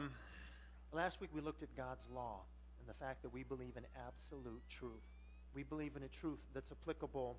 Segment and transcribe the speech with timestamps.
[0.00, 0.10] Um,
[0.92, 2.40] last week we looked at God's law
[2.78, 5.04] and the fact that we believe in absolute truth.
[5.54, 7.36] We believe in a truth that's applicable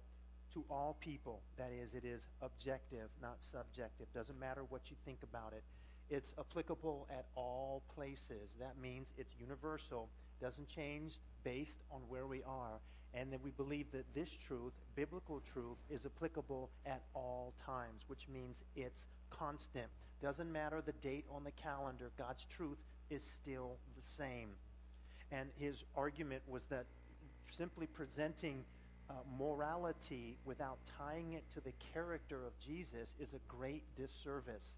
[0.53, 1.41] to all people.
[1.57, 4.05] That is, it is objective, not subjective.
[4.13, 5.63] Doesn't matter what you think about it.
[6.13, 8.55] It's applicable at all places.
[8.59, 10.09] That means it's universal,
[10.39, 12.79] doesn't change based on where we are.
[13.13, 18.27] And that we believe that this truth, biblical truth, is applicable at all times, which
[18.31, 19.87] means it's constant.
[20.21, 22.77] Doesn't matter the date on the calendar, God's truth
[23.09, 24.49] is still the same.
[25.31, 26.85] And his argument was that
[27.49, 28.63] simply presenting
[29.09, 34.71] uh, morality without tying it to the character of Jesus is a great disservice.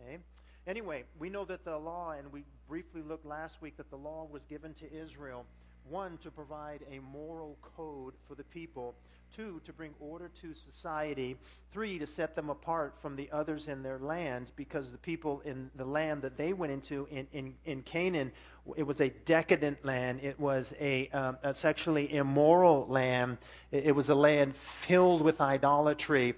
[0.00, 0.18] Okay?
[0.66, 4.26] Anyway, we know that the law, and we briefly looked last week that the law
[4.30, 5.46] was given to Israel
[5.88, 8.94] one, to provide a moral code for the people.
[9.34, 11.36] Two, to bring order to society.
[11.72, 15.70] Three, to set them apart from the others in their land because the people in
[15.74, 18.32] the land that they went into in, in, in Canaan,
[18.76, 20.20] it was a decadent land.
[20.22, 23.38] It was a, um, a sexually immoral land.
[23.70, 26.34] It, it was a land filled with idolatry.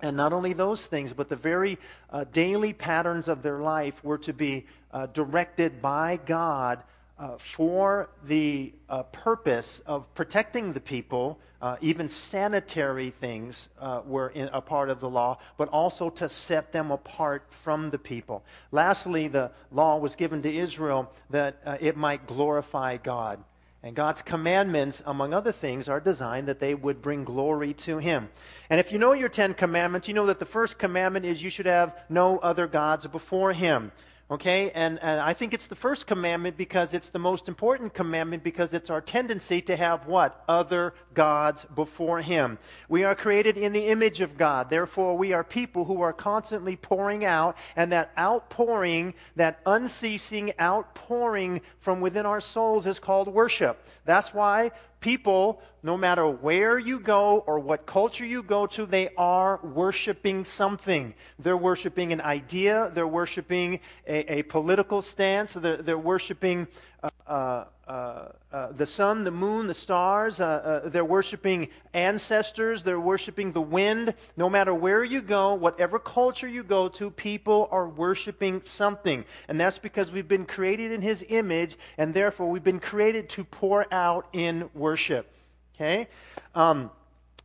[0.00, 1.78] And not only those things, but the very
[2.10, 6.82] uh, daily patterns of their life were to be uh, directed by God
[7.18, 14.30] uh, for the uh, purpose of protecting the people, uh, even sanitary things uh, were
[14.30, 18.44] in, a part of the law, but also to set them apart from the people.
[18.72, 23.42] Lastly, the law was given to Israel that uh, it might glorify God.
[23.84, 28.28] And God's commandments, among other things, are designed that they would bring glory to Him.
[28.70, 31.50] And if you know your Ten Commandments, you know that the first commandment is you
[31.50, 33.90] should have no other gods before Him.
[34.32, 34.70] Okay?
[34.70, 38.72] And, and, I think it's the first commandment because it's the most important commandment because
[38.72, 40.42] it's our tendency to have what?
[40.48, 42.58] Other gods before Him.
[42.88, 44.70] We are created in the image of God.
[44.70, 51.60] Therefore, we are people who are constantly pouring out, and that outpouring, that unceasing outpouring
[51.80, 53.86] from within our souls is called worship.
[54.06, 54.70] That's why
[55.02, 60.44] people, no matter where you go or what culture you go to, they are worshiping
[60.44, 61.14] something.
[61.38, 66.68] They're worshiping an idea, they're worshiping a, a political stance, they're, they're worshiping
[67.02, 73.60] uh, uh, uh, the sun, the moon, the stars, they're worshiping ancestors, they're worshiping the
[73.60, 74.14] wind.
[74.36, 79.24] No matter where you go, whatever culture you go to, people are worshiping something.
[79.48, 83.44] And that's because we've been created in His image, and therefore we've been created to
[83.44, 85.32] pour out in worship.
[85.74, 86.08] Okay?
[86.54, 86.90] Um,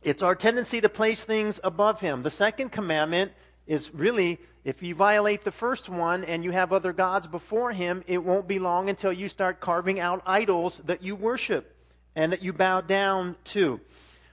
[0.02, 2.22] it's our tendency to place things above Him.
[2.22, 3.32] The second commandment
[3.68, 8.02] is really if you violate the first one and you have other gods before Him,
[8.08, 11.76] it won't be long until you start carving out idols that you worship
[12.16, 13.80] and that you bow down to.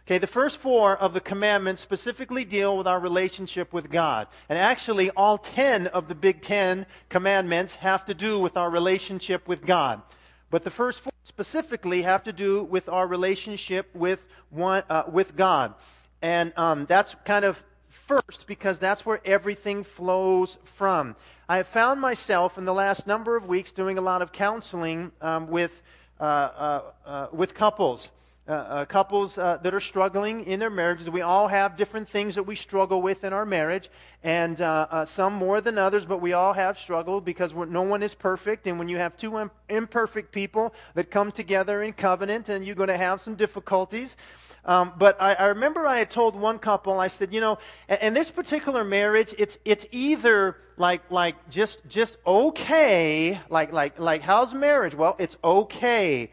[0.06, 4.28] Okay, the first four of the commandments specifically deal with our relationship with God.
[4.50, 9.47] And actually, all ten of the big ten commandments have to do with our relationship
[9.47, 10.02] with God.
[10.50, 15.35] But the first four specifically have to do with our relationship with, one, uh, with
[15.35, 15.73] God.
[16.22, 17.63] And um, that's kind of
[18.05, 21.16] first because that's where everything flows from.
[21.49, 25.11] I have found myself in the last number of weeks doing a lot of counseling
[25.21, 25.81] um, with,
[26.19, 28.11] uh, uh, uh, with couples.
[28.47, 31.09] Uh, uh, couples uh, that are struggling in their marriages.
[31.09, 33.89] We all have different things that we struggle with in our marriage,
[34.23, 34.59] and
[35.07, 38.67] some more than others, but we all have struggled because no one is perfect.
[38.67, 42.89] And when you have two imperfect people that come together in covenant, and you're going
[42.89, 44.16] to have some difficulties.
[44.65, 47.97] Um, but I, I, remember I had told one couple, I said, you know, in,
[47.97, 54.21] in this particular marriage, it's, it's either like, like just, just okay, like, like, like,
[54.21, 54.95] how's marriage?
[54.95, 56.31] Well, it's okay.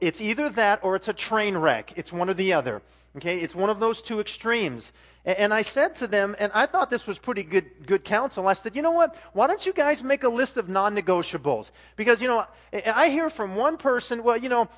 [0.00, 1.94] It's either that or it's a train wreck.
[1.96, 2.82] It's one or the other.
[3.16, 4.92] Okay, it's one of those two extremes.
[5.24, 8.48] And I said to them, and I thought this was pretty good, good counsel.
[8.48, 9.14] I said, you know what?
[9.32, 11.70] Why don't you guys make a list of non negotiables?
[11.94, 14.68] Because, you know, I hear from one person, well, you know,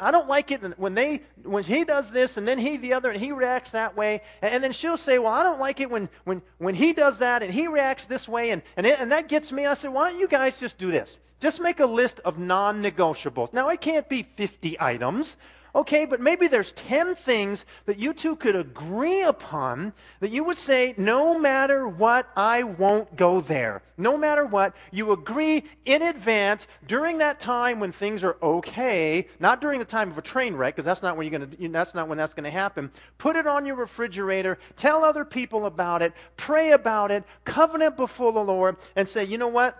[0.00, 3.10] I don't like it when they, when he does this and then he the other
[3.10, 4.22] and he reacts that way.
[4.40, 7.42] And then she'll say, well, I don't like it when, when, when he does that
[7.42, 8.52] and he reacts this way.
[8.52, 9.66] And, and, it, and that gets me.
[9.66, 11.18] I said, why don't you guys just do this?
[11.40, 13.52] Just make a list of non negotiables.
[13.52, 15.36] Now, it can't be 50 items.
[15.74, 20.56] Okay, but maybe there's 10 things that you two could agree upon that you would
[20.56, 23.82] say, no matter what, I won't go there.
[23.96, 29.60] No matter what, you agree in advance during that time when things are okay, not
[29.60, 31.94] during the time of a train wreck, because that's not when you're going to, that's
[31.94, 32.90] not when that's going to happen.
[33.18, 38.32] Put it on your refrigerator, tell other people about it, pray about it, covenant before
[38.32, 39.76] the Lord, and say, you know what?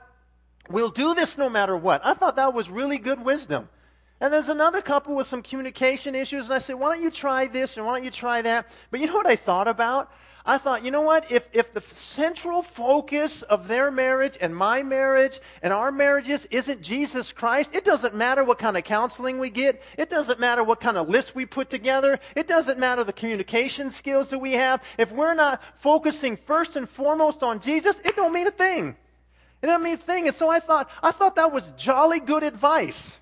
[0.69, 2.01] We'll do this no matter what.
[2.05, 3.69] I thought that was really good wisdom.
[4.21, 7.47] And there's another couple with some communication issues, and I said, why don't you try
[7.47, 8.67] this and why don't you try that?
[8.91, 10.13] But you know what I thought about?
[10.45, 11.31] I thought, you know what?
[11.31, 16.81] If, if the central focus of their marriage and my marriage and our marriages isn't
[16.81, 19.83] Jesus Christ, it doesn't matter what kind of counseling we get.
[19.99, 22.19] It doesn't matter what kind of list we put together.
[22.35, 24.83] It doesn't matter the communication skills that we have.
[24.99, 28.97] If we're not focusing first and foremost on Jesus, it don't mean a thing.
[29.63, 30.27] It don't mean a thing.
[30.27, 33.19] And so I thought, I thought that was jolly good advice,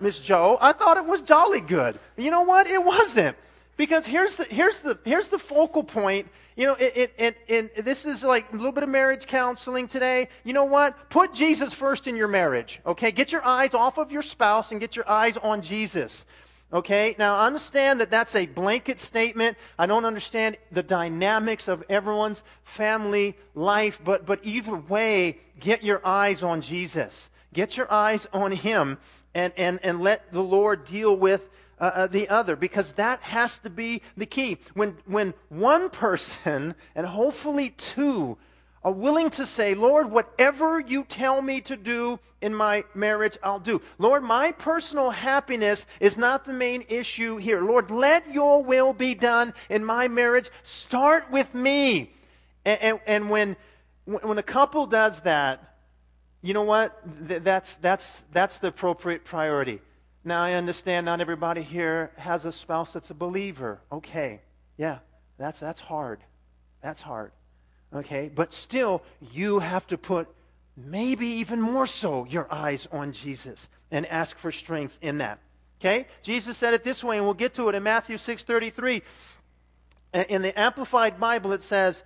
[0.00, 0.58] Miss Joe.
[0.60, 1.98] I thought it was jolly good.
[2.16, 2.66] You know what?
[2.66, 3.36] It wasn't.
[3.76, 6.28] Because here's the, here's the, here's the focal point.
[6.56, 10.28] You know, it, it, it, this is like a little bit of marriage counseling today.
[10.44, 11.10] You know what?
[11.10, 13.10] Put Jesus first in your marriage, okay?
[13.10, 16.24] Get your eyes off of your spouse and get your eyes on Jesus.
[16.72, 19.56] Okay, now understand that that's a blanket statement.
[19.78, 26.04] I don't understand the dynamics of everyone's family life, but, but either way, get your
[26.04, 27.30] eyes on Jesus.
[27.52, 28.98] Get your eyes on Him
[29.36, 33.58] and, and, and let the Lord deal with uh, uh, the other because that has
[33.58, 34.56] to be the key.
[34.72, 38.38] When, when one person, and hopefully two,
[38.82, 43.60] are willing to say, Lord, whatever you tell me to do in my marriage, I'll
[43.60, 43.82] do.
[43.98, 47.60] Lord, my personal happiness is not the main issue here.
[47.60, 50.48] Lord, let your will be done in my marriage.
[50.62, 52.10] Start with me.
[52.64, 53.56] And, and, and when,
[54.06, 55.65] when a couple does that,
[56.46, 57.00] you know what?
[57.04, 59.80] That's, that's, that's the appropriate priority.
[60.24, 63.80] Now, I understand not everybody here has a spouse that's a believer.
[63.90, 64.40] Okay,
[64.76, 64.98] yeah,
[65.38, 66.20] that's, that's hard.
[66.82, 67.32] That's hard.
[67.92, 69.02] Okay, but still,
[69.32, 70.28] you have to put
[70.76, 75.40] maybe even more so your eyes on Jesus and ask for strength in that.
[75.80, 76.06] Okay?
[76.22, 79.02] Jesus said it this way, and we'll get to it in Matthew 6:33.
[80.28, 82.02] In the Amplified Bible, it says,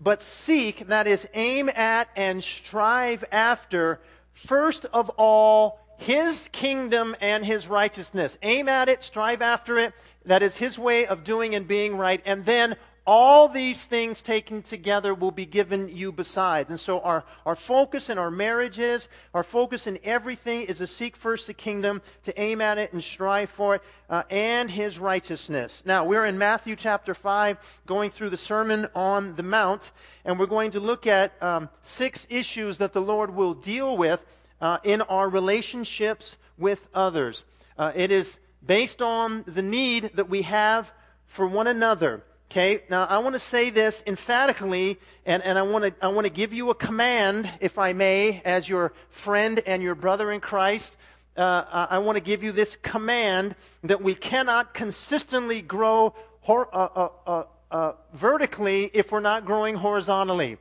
[0.00, 4.00] But seek, that is, aim at and strive after,
[4.32, 8.38] first of all, his kingdom and his righteousness.
[8.42, 9.92] Aim at it, strive after it.
[10.24, 12.22] That is his way of doing and being right.
[12.24, 12.76] And then
[13.10, 16.70] all these things taken together will be given you besides.
[16.70, 21.16] And so our, our focus in our marriages, our focus in everything is to seek
[21.16, 25.82] first the kingdom, to aim at it and strive for it, uh, and his righteousness.
[25.86, 27.56] Now, we're in Matthew chapter 5,
[27.86, 29.90] going through the Sermon on the Mount,
[30.26, 34.26] and we're going to look at um, six issues that the Lord will deal with
[34.60, 37.46] uh, in our relationships with others.
[37.78, 40.92] Uh, it is based on the need that we have
[41.24, 42.22] for one another.
[42.50, 46.26] Okay, now I want to say this emphatically, and, and I, want to, I want
[46.26, 50.40] to give you a command, if I may, as your friend and your brother in
[50.40, 50.96] Christ.
[51.36, 53.54] Uh, I want to give you this command
[53.84, 59.74] that we cannot consistently grow hor- uh, uh, uh, uh vertically if we're not growing
[59.74, 60.56] horizontally.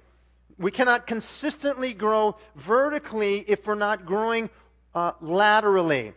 [0.58, 4.50] We cannot consistently grow vertically if we're not growing
[4.94, 6.12] uh, laterally.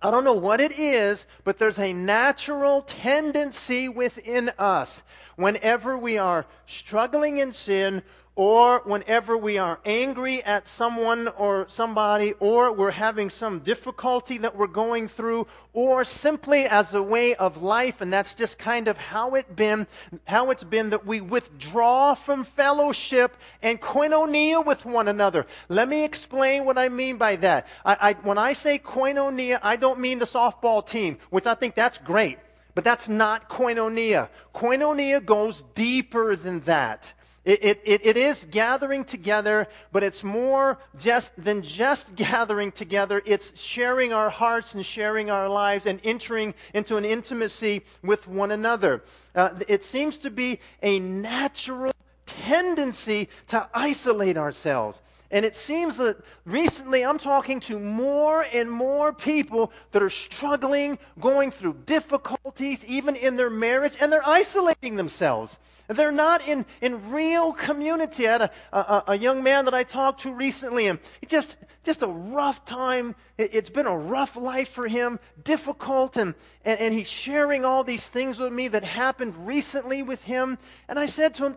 [0.00, 5.02] I don't know what it is, but there's a natural tendency within us
[5.36, 8.02] whenever we are struggling in sin
[8.38, 14.54] or whenever we are angry at someone or somebody, or we're having some difficulty that
[14.54, 18.96] we're going through, or simply as a way of life, and that's just kind of
[18.96, 19.84] how it been,
[20.28, 25.44] how it's been that we withdraw from fellowship and koinonia with one another.
[25.68, 27.66] Let me explain what I mean by that.
[27.84, 31.74] I, I, when I say koinonia, I don't mean the softball team, which I think
[31.74, 32.38] that's great.
[32.76, 34.28] But that's not koinonia.
[34.54, 37.14] Koinonia goes deeper than that.
[37.48, 43.22] It, it, it is gathering together, but it's more just than just gathering together.
[43.24, 48.50] It's sharing our hearts and sharing our lives and entering into an intimacy with one
[48.50, 49.02] another.
[49.34, 51.92] Uh, it seems to be a natural
[52.26, 55.00] tendency to isolate ourselves.
[55.30, 60.98] And it seems that recently I'm talking to more and more people that are struggling,
[61.18, 65.56] going through difficulties, even in their marriage, and they're isolating themselves.
[65.88, 68.28] They're not in, in real community.
[68.28, 72.02] I had a, a, a, young man that I talked to recently, and just, just
[72.02, 73.14] a rough time.
[73.38, 76.34] It, has been a rough life for him, difficult, and,
[76.66, 80.58] and, and, he's sharing all these things with me that happened recently with him.
[80.88, 81.56] And I said to him,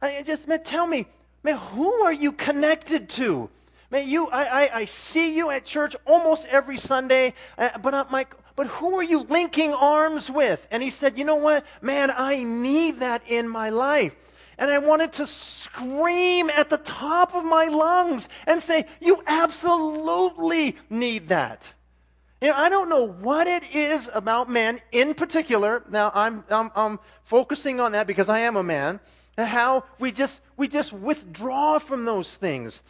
[0.00, 1.06] I just, man, tell me,
[1.42, 3.50] man, who are you connected to?
[3.90, 8.10] Man, you, I, I, I see you at church almost every Sunday, uh, but I'm
[8.12, 10.66] like, but who are you linking arms with?
[10.70, 11.64] And he said, You know what?
[11.82, 14.14] Man, I need that in my life.
[14.56, 20.76] And I wanted to scream at the top of my lungs and say, You absolutely
[20.88, 21.72] need that.
[22.40, 25.82] You know, I don't know what it is about men in particular.
[25.88, 29.00] Now, I'm, I'm, I'm focusing on that because I am a man.
[29.36, 32.82] How we just, we just withdraw from those things.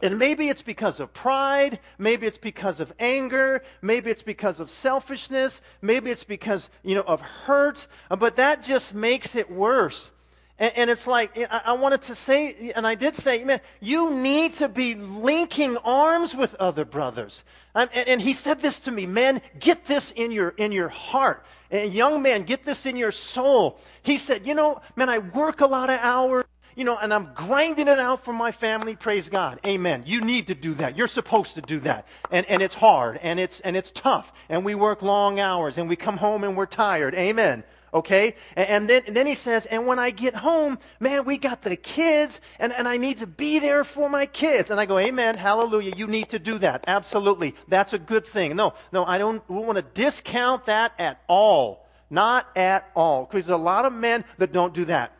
[0.00, 4.70] And maybe it's because of pride, maybe it's because of anger, maybe it's because of
[4.70, 10.12] selfishness, maybe it's because, you know, of hurt, uh, but that just makes it worse.
[10.60, 14.54] And, and it's like, I, wanted to say, and I did say, man, you need
[14.54, 17.42] to be linking arms with other brothers.
[17.74, 20.88] Um, and, and he said this to me, man, get this in your, in your
[20.88, 21.44] heart.
[21.72, 23.80] And young man, get this in your soul.
[24.02, 26.44] He said, you know, man, I work a lot of hours
[26.78, 28.94] you know, and I'm grinding it out for my family.
[28.94, 29.58] Praise God.
[29.66, 30.04] Amen.
[30.06, 30.96] You need to do that.
[30.96, 32.06] You're supposed to do that.
[32.30, 34.32] And, and it's hard and it's, and it's tough.
[34.48, 37.16] And we work long hours and we come home and we're tired.
[37.16, 37.64] Amen.
[37.92, 38.36] Okay?
[38.54, 41.62] And, and then, and then he says, and when I get home, man, we got
[41.62, 44.70] the kids and, and I need to be there for my kids.
[44.70, 45.36] And I go, amen.
[45.36, 45.96] Hallelujah.
[45.96, 46.84] You need to do that.
[46.86, 47.56] Absolutely.
[47.66, 48.54] That's a good thing.
[48.54, 51.88] No, no, I don't want to discount that at all.
[52.08, 53.24] Not at all.
[53.24, 55.12] Because there's a lot of men that don't do that.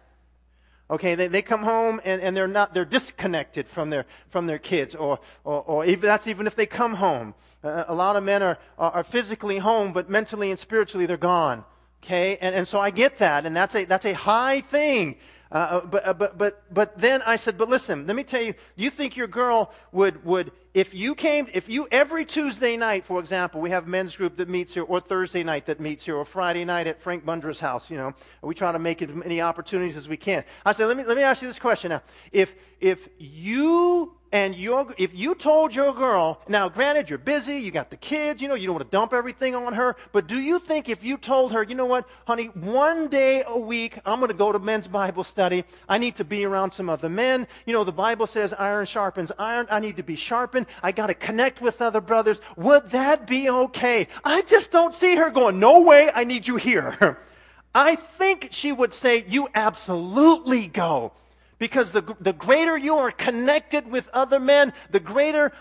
[0.90, 4.59] Okay, they, they come home and, and they're not, they're disconnected from their, from their
[4.59, 7.35] kids, or, or, or even, that's even if they come home.
[7.62, 11.18] Uh, a lot of men are, are, are physically home, but mentally and spiritually they're
[11.18, 11.64] gone.
[12.02, 15.16] Okay, and, and so I get that, and that's a, that's a high thing.
[15.50, 18.42] Uh, uh but, uh, but, but, but then I said, but listen, let me tell
[18.42, 23.04] you, you think your girl would, would if you came, if you every Tuesday night,
[23.04, 26.14] for example, we have men's group that meets here, or Thursday night that meets here,
[26.14, 29.40] or Friday night at Frank Bundra's house, you know, we try to make as many
[29.40, 30.44] opportunities as we can.
[30.64, 32.02] I said, let me, let me ask you this question now.
[32.30, 37.70] If, if you and your, if you told your girl, now granted you're busy, you
[37.70, 40.38] got the kids, you know, you don't want to dump everything on her, but do
[40.38, 44.18] you think if you told her, you know what, honey, one day a week, I'm
[44.18, 45.64] going to go to men's Bible study.
[45.88, 47.47] I need to be around some other men.
[47.64, 49.66] You know, the Bible says iron sharpens iron.
[49.70, 50.66] I need to be sharpened.
[50.82, 52.40] I got to connect with other brothers.
[52.56, 54.08] Would that be okay?
[54.25, 57.18] I just don't see her going, no way, I need you here.
[57.75, 61.12] I think she would say, you absolutely go.
[61.59, 65.53] Because the, the greater you are connected with other men, the greater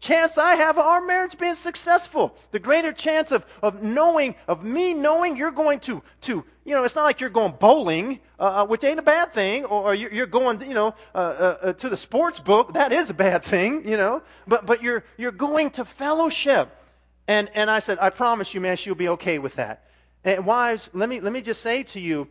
[0.00, 2.36] chance I have of our marriage being successful.
[2.50, 6.84] The greater chance of, of knowing, of me knowing you're going to, to, you know,
[6.84, 9.94] it's not like you're going bowling, uh, uh which ain't a bad thing, or, or
[9.94, 12.72] you're, going, you know, uh, uh, uh, to the sports book.
[12.72, 14.22] That is a bad thing, you know.
[14.46, 16.76] But, but you're, you're going to fellowship.
[17.28, 19.84] And, and I said, I promise you, man, she'll be okay with that.
[20.24, 22.28] And wives, let me, let me just say to you,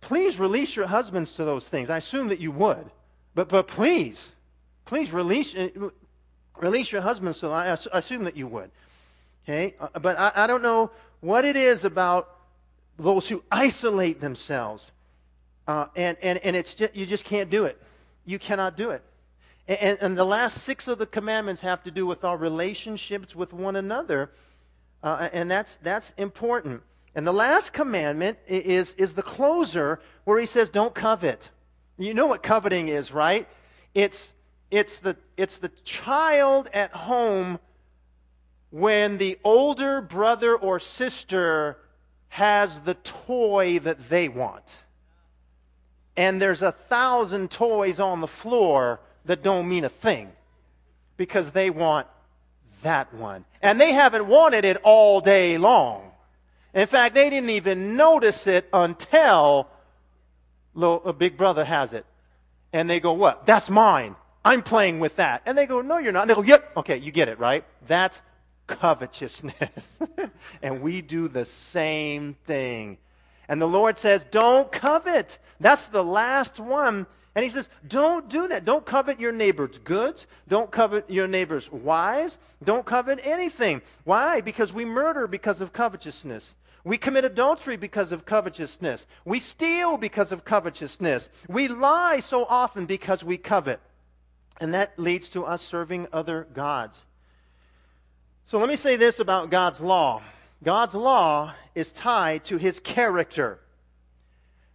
[0.00, 1.90] please release your husbands to those things.
[1.90, 2.90] I assume that you would.
[3.34, 4.32] But, but please,
[4.84, 5.68] please release, uh,
[6.58, 8.70] release your husbands I, I assume that you would.
[9.44, 9.74] Okay?
[9.80, 10.90] Uh, but I, I don't know
[11.20, 12.36] what it is about
[12.98, 14.90] those who isolate themselves.
[15.66, 17.80] Uh, and, and, and it's just, you just can't do it.
[18.24, 19.02] You cannot do it.
[19.68, 23.52] And, and, the last six of the commandments have to do with our relationships with
[23.52, 24.30] one another.
[25.02, 26.82] Uh, and that's, that's important.
[27.20, 31.50] And the last commandment is, is the closer where he says, Don't covet.
[31.98, 33.46] You know what coveting is, right?
[33.92, 34.32] It's,
[34.70, 37.58] it's, the, it's the child at home
[38.70, 41.76] when the older brother or sister
[42.28, 44.78] has the toy that they want.
[46.16, 50.32] And there's a thousand toys on the floor that don't mean a thing
[51.18, 52.06] because they want
[52.80, 53.44] that one.
[53.60, 56.09] And they haven't wanted it all day long.
[56.74, 59.68] In fact, they didn't even notice it until
[60.74, 62.06] little, a big brother has it.
[62.72, 63.46] And they go, What?
[63.46, 64.16] That's mine.
[64.44, 65.42] I'm playing with that.
[65.46, 66.22] And they go, No, you're not.
[66.22, 66.76] And they go, Yep.
[66.78, 67.64] Okay, you get it, right?
[67.86, 68.22] That's
[68.66, 69.88] covetousness.
[70.62, 72.98] and we do the same thing.
[73.48, 75.38] And the Lord says, Don't covet.
[75.58, 77.06] That's the last one.
[77.34, 78.64] And he says, Don't do that.
[78.64, 80.26] Don't covet your neighbor's goods.
[80.46, 82.38] Don't covet your neighbor's wives.
[82.62, 83.82] Don't covet anything.
[84.04, 84.40] Why?
[84.40, 86.54] Because we murder because of covetousness.
[86.84, 89.06] We commit adultery because of covetousness.
[89.24, 91.28] We steal because of covetousness.
[91.48, 93.80] We lie so often because we covet.
[94.60, 97.04] And that leads to us serving other gods.
[98.44, 100.22] So let me say this about God's law
[100.62, 103.60] God's law is tied to his character.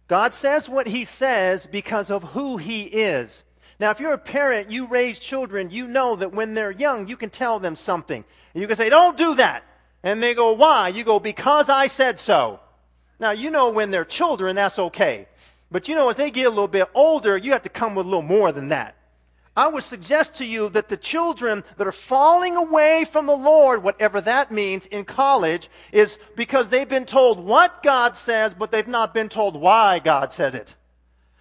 [0.08, 3.42] God says what he says because of who he is.
[3.78, 7.16] Now, if you're a parent, you raise children, you know that when they're young, you
[7.16, 8.24] can tell them something.
[8.54, 9.64] And you can say, Don't do that.
[10.06, 10.86] And they go, Why?
[10.86, 12.60] You go, Because I said so.
[13.18, 15.26] Now, you know when they're children, that's okay.
[15.68, 18.06] But you know, as they get a little bit older, you have to come with
[18.06, 18.94] a little more than that.
[19.56, 23.82] I would suggest to you that the children that are falling away from the Lord,
[23.82, 28.86] whatever that means in college, is because they've been told what God says, but they've
[28.86, 30.76] not been told why God said it.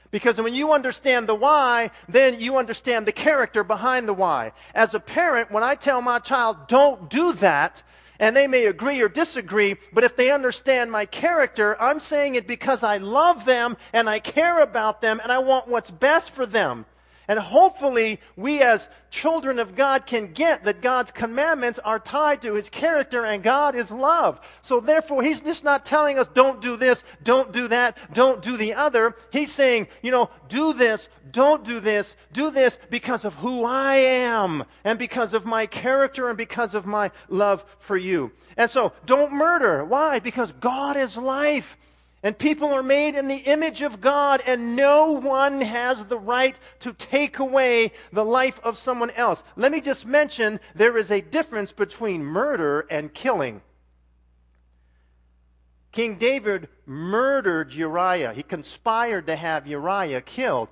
[0.10, 4.54] Because when you understand the why, then you understand the character behind the why.
[4.74, 7.84] As a parent, when I tell my child, don't do that,
[8.20, 12.48] and they may agree or disagree, but if they understand my character, I'm saying it
[12.48, 16.46] because I love them and I care about them and I want what's best for
[16.46, 16.86] them.
[17.28, 22.54] And hopefully, we as children of God can get that God's commandments are tied to
[22.54, 24.40] his character and God is love.
[24.62, 28.58] So therefore, he's just not telling us, don't do this, don't do that, don't do
[28.58, 29.16] the other.
[29.32, 33.96] He's saying, you know, do this, don't do this, do this because of who I
[33.96, 38.32] am and because of my character and because of my love for you.
[38.58, 39.84] And so, don't murder.
[39.84, 40.20] Why?
[40.20, 41.78] Because God is life.
[42.26, 46.60] And people are made in the image of God, and no one has the right
[46.80, 49.44] to take away the life of someone else.
[49.56, 53.62] Let me just mention there is a difference between murder and killing.
[55.92, 58.34] King David murdered Uriah.
[58.34, 60.70] He conspired to have Uriah killed,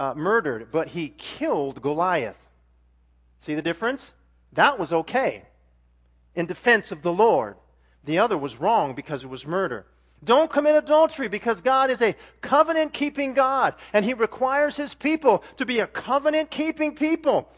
[0.00, 2.48] uh, murdered, but he killed Goliath.
[3.38, 4.14] See the difference?
[4.52, 5.44] That was okay
[6.34, 7.54] in defense of the Lord.
[8.02, 9.86] The other was wrong because it was murder.
[10.24, 15.44] Don't commit adultery because God is a covenant keeping God and He requires His people
[15.56, 17.48] to be a covenant keeping people.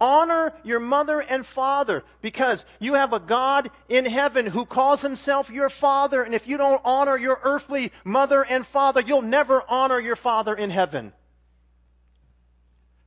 [0.00, 5.50] Honor your mother and father because you have a God in heaven who calls himself
[5.50, 6.22] your father.
[6.22, 10.54] And if you don't honor your earthly mother and father, you'll never honor your father
[10.54, 11.12] in heaven.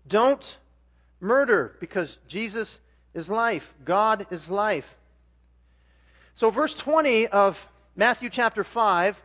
[0.08, 0.58] Don't
[1.20, 2.79] murder because Jesus
[3.15, 3.74] is life.
[3.84, 4.96] God is life.
[6.36, 9.22] So, verse 20 of Matthew chapter 5,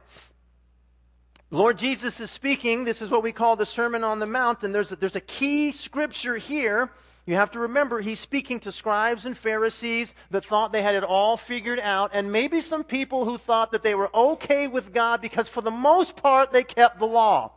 [1.51, 2.85] Lord Jesus is speaking.
[2.85, 5.23] This is what we call the Sermon on the Mount, and there's a, there's a
[5.23, 6.91] key scripture here.
[7.25, 11.03] You have to remember, he's speaking to scribes and Pharisees that thought they had it
[11.03, 15.23] all figured out, and maybe some people who thought that they were okay with God
[15.23, 17.53] because, for the most part, they kept the law.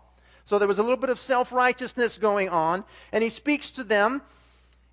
[0.46, 3.84] So there was a little bit of self righteousness going on, and he speaks to
[3.84, 4.22] them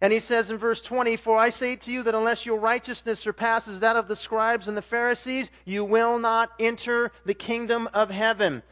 [0.00, 3.18] and he says in verse 20, For I say to you that unless your righteousness
[3.18, 8.10] surpasses that of the scribes and the Pharisees, you will not enter the kingdom of
[8.10, 8.62] heaven.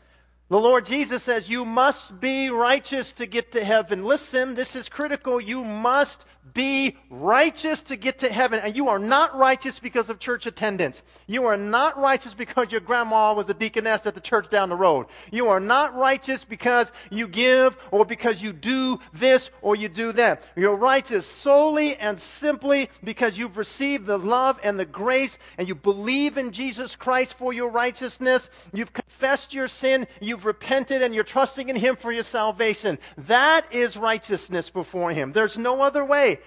[0.49, 4.05] The Lord Jesus says, You must be righteous to get to heaven.
[4.05, 5.41] Listen, this is critical.
[5.41, 6.25] You must
[6.57, 8.59] be righteous to get to heaven.
[8.61, 11.03] And you are not righteous because of church attendance.
[11.27, 14.75] You are not righteous because your grandma was a deaconess at the church down the
[14.77, 15.07] road.
[15.31, 20.13] You are not righteous because you give or because you do this or you do
[20.13, 20.43] that.
[20.57, 25.75] You're righteous solely and simply because you've received the love and the grace and you
[25.75, 28.49] believe in Jesus Christ for your righteousness.
[28.73, 30.07] You've confessed your sin.
[30.23, 32.99] You've repented and you're trusting in Him for your salvation.
[33.19, 35.33] That is righteousness before Him.
[35.33, 36.39] There's no other way.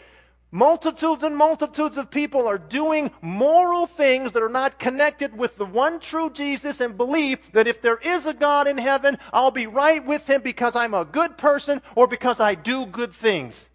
[0.52, 5.66] Multitudes and multitudes of people are doing moral things that are not connected with the
[5.66, 9.68] one true Jesus and believe that if there is a God in heaven, I'll be
[9.68, 13.70] right with him because I'm a good person or because I do good things.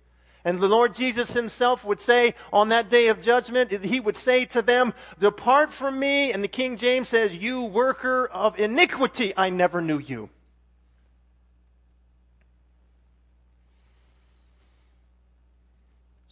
[0.44, 4.44] And the Lord Jesus himself would say on that day of judgment, he would say
[4.46, 6.32] to them, Depart from me.
[6.32, 10.28] And the King James says, You worker of iniquity, I never knew you.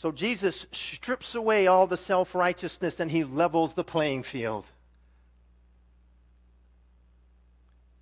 [0.02, 4.64] So Jesus strips away all the self righteousness and he levels the playing field.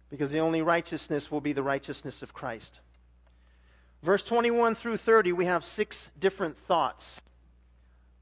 [0.08, 2.80] Because the only righteousness will be the righteousness of Christ.
[4.02, 7.20] Verse 21 through 30, we have six different thoughts,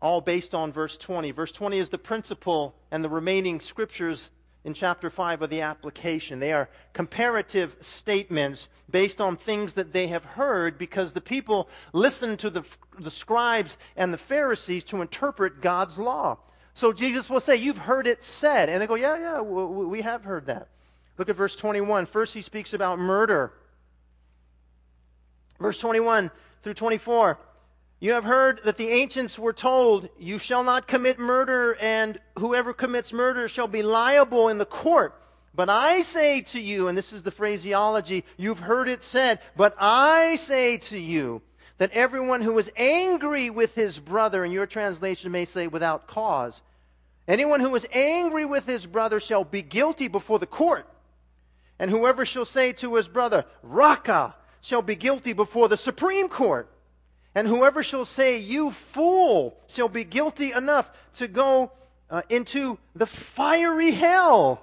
[0.02, 1.30] all based on verse 20.
[1.30, 4.30] Verse 20 is the principle, and the remaining scriptures
[4.64, 6.40] in chapter 5 are the application.
[6.40, 12.38] They are comparative statements based on things that they have heard because the people listened
[12.40, 12.64] to the,
[12.98, 16.38] the scribes and the Pharisees to interpret God's law.
[16.74, 18.68] So Jesus will say, You've heard it said.
[18.68, 20.68] And they go, Yeah, yeah, we have heard that.
[21.16, 22.06] Look at verse 21.
[22.06, 23.52] First, he speaks about murder.
[25.58, 26.30] Verse 21
[26.62, 27.38] through 24.
[28.00, 32.72] You have heard that the ancients were told, You shall not commit murder, and whoever
[32.72, 35.20] commits murder shall be liable in the court.
[35.52, 39.74] But I say to you, and this is the phraseology, you've heard it said, but
[39.76, 41.42] I say to you
[41.78, 46.60] that everyone who is angry with his brother, and your translation may say without cause,
[47.26, 50.86] anyone who is angry with his brother shall be guilty before the court.
[51.80, 56.70] And whoever shall say to his brother, Raca, shall be guilty before the Supreme Court.
[57.38, 61.70] And whoever shall say, You fool, shall be guilty enough to go
[62.10, 64.60] uh, into the fiery hell.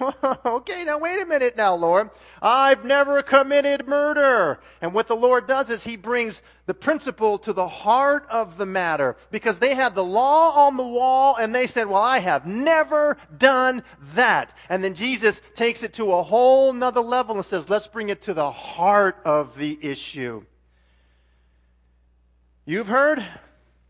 [0.44, 2.10] okay, now wait a minute now, Lord.
[2.42, 4.58] I've never committed murder.
[4.80, 8.66] And what the Lord does is he brings the principle to the heart of the
[8.66, 12.44] matter because they had the law on the wall and they said, Well, I have
[12.44, 13.84] never done
[14.14, 14.52] that.
[14.68, 18.20] And then Jesus takes it to a whole nother level and says, Let's bring it
[18.22, 20.44] to the heart of the issue.
[22.68, 23.24] You've heard,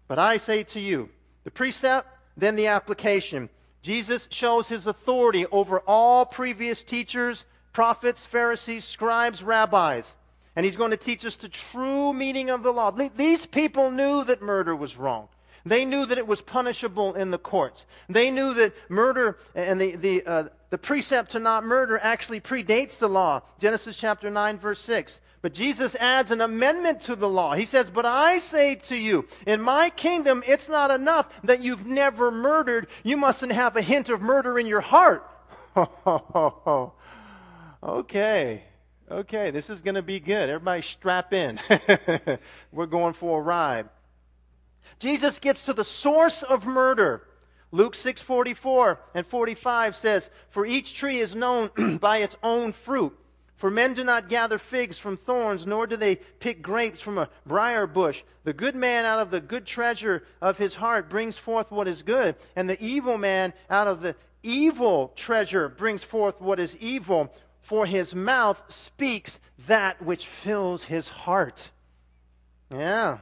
[0.07, 1.09] but I say to you,
[1.45, 3.49] the precept, then the application.
[3.81, 10.15] Jesus shows his authority over all previous teachers, prophets, Pharisees, scribes, rabbis.
[10.55, 12.91] And he's going to teach us the true meaning of the law.
[12.91, 15.29] These people knew that murder was wrong.
[15.65, 17.87] They knew that it was punishable in the courts.
[18.11, 22.99] They knew that murder and the, the, uh, the precept to not murder actually predates
[22.99, 23.41] the law.
[23.59, 25.19] Genesis chapter 9, verse 6.
[25.47, 27.55] But Jesus adds an amendment to the law.
[27.55, 31.87] He says, But I say to you, in my kingdom, it's not enough that you've
[31.87, 32.89] never murdered.
[33.05, 35.23] You mustn't have a hint of murder in your heart.
[37.81, 38.65] okay.
[39.09, 40.49] Okay, this is going to be good.
[40.51, 41.61] Everybody strap in.
[42.73, 43.89] We're going for a ride.
[44.99, 47.23] Jesus gets to the source of murder.
[47.71, 53.17] Luke 6:44 and 45 says, "For each tree is known by its own fruit."
[53.57, 57.31] For men do not gather figs from thorns, nor do they pick grapes from a
[57.47, 58.23] briar bush.
[58.45, 62.03] The good man out of the good treasure of his heart brings forth what is
[62.03, 67.33] good, and the evil man out of the evil treasure brings forth what is evil,
[67.59, 71.71] for his mouth speaks that which fills his heart.
[72.71, 73.19] Yeah.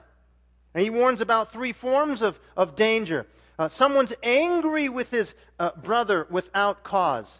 [0.74, 3.26] And he warns about three forms of, of danger.
[3.56, 7.38] Uh, someone's angry with his uh, brother without cause.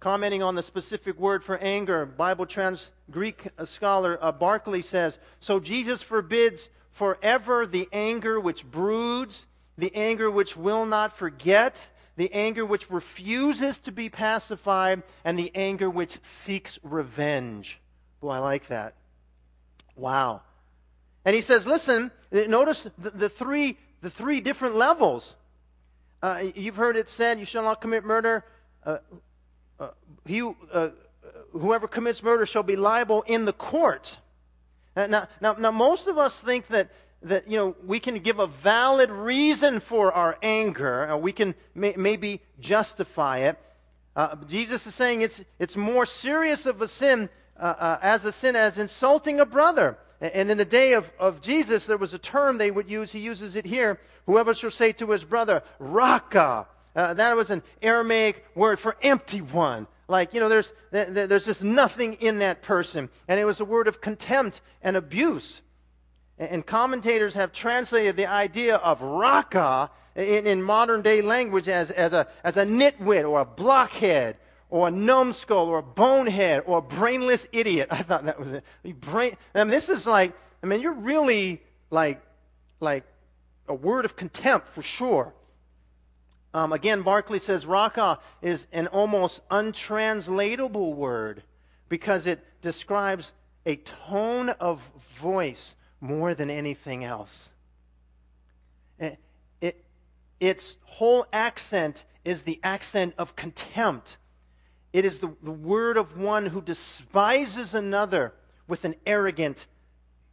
[0.00, 5.58] Commenting on the specific word for anger, Bible trans Greek scholar uh, Barclay says, So
[5.58, 12.64] Jesus forbids forever the anger which broods, the anger which will not forget, the anger
[12.64, 17.80] which refuses to be pacified, and the anger which seeks revenge.
[18.20, 18.94] Boy, I like that.
[19.96, 20.42] Wow.
[21.24, 25.34] And he says, listen, notice the, the three, the three different levels.
[26.22, 28.44] Uh, you've heard it said, you shall not commit murder.
[28.84, 28.98] Uh,
[29.80, 29.90] uh,
[30.26, 30.90] he, uh,
[31.52, 34.18] whoever commits murder shall be liable in the court.
[34.96, 36.90] Uh, now, now, now, most of us think that,
[37.22, 41.94] that you know, we can give a valid reason for our anger, we can may,
[41.96, 43.58] maybe justify it.
[44.16, 48.56] Uh, Jesus is saying it's, it's more serious of a sin uh, as a sin
[48.56, 49.98] as insulting a brother.
[50.20, 53.12] And in the day of, of Jesus, there was a term they would use.
[53.12, 54.00] He uses it here.
[54.26, 59.40] Whoever shall say to his brother, Raca, uh, that was an Aramaic word for empty
[59.40, 59.86] one.
[60.08, 63.10] Like, you know, there's, there's just nothing in that person.
[63.28, 65.60] And it was a word of contempt and abuse.
[66.38, 72.12] And commentators have translated the idea of raca in, in modern day language as, as,
[72.12, 74.36] a, as a nitwit or a blockhead
[74.70, 77.88] or a numbskull or a bonehead or a brainless idiot.
[77.92, 78.64] I thought that was it.
[79.00, 82.22] Brain, I mean, this is like, I mean, you're really like,
[82.80, 83.04] like
[83.66, 85.34] a word of contempt for sure.
[86.54, 91.42] Um, again, Barclay says raca is an almost untranslatable word
[91.88, 93.32] because it describes
[93.66, 94.80] a tone of
[95.16, 97.50] voice more than anything else.
[98.98, 99.18] It,
[99.60, 99.84] it,
[100.40, 104.16] its whole accent is the accent of contempt.
[104.92, 108.32] It is the, the word of one who despises another
[108.66, 109.66] with an arrogant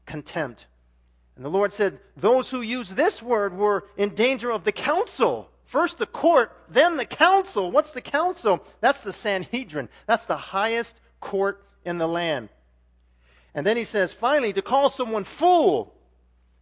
[0.05, 0.67] contempt.
[1.35, 5.49] And the Lord said, Those who use this word were in danger of the council
[5.65, 7.71] First the court, then the council.
[7.71, 8.65] What's the council?
[8.81, 9.89] That's the Sanhedrin.
[10.05, 12.49] That's the highest court in the land.
[13.53, 15.95] And then he says, finally, to call someone fool.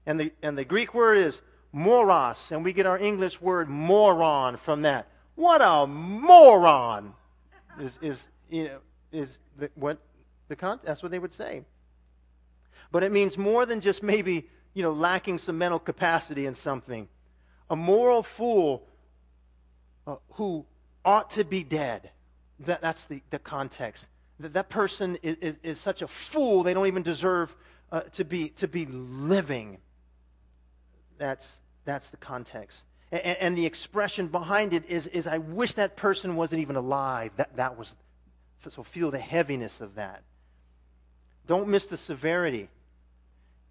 [0.05, 4.57] And the, and the Greek word is moros, and we get our English word moron
[4.57, 5.07] from that.
[5.35, 7.13] What a moron
[7.79, 8.79] is, is, you know,
[9.11, 9.97] is the, what
[10.47, 11.63] the con- that's what they would say.
[12.91, 17.07] But it means more than just maybe, you know, lacking some mental capacity in something.
[17.69, 18.85] A moral fool
[20.07, 20.65] uh, who
[21.05, 22.11] ought to be dead.
[22.59, 24.07] That, that's the, the context.
[24.39, 27.55] That, that person is, is, is such a fool, they don't even deserve
[27.91, 29.77] uh, to, be, to be living.
[31.17, 32.85] That's, that's the context.
[33.11, 37.31] And, and, the expression behind it is, is I wish that person wasn't even alive.
[37.35, 37.95] That, that was,
[38.67, 40.23] so feel the heaviness of that.
[41.45, 42.69] Don't miss the severity.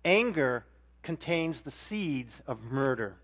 [0.05, 0.65] Anger
[1.03, 3.17] contains the seeds of murder.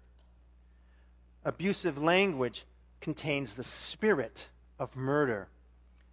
[1.44, 2.64] Abusive language
[3.00, 5.48] contains the spirit of murder,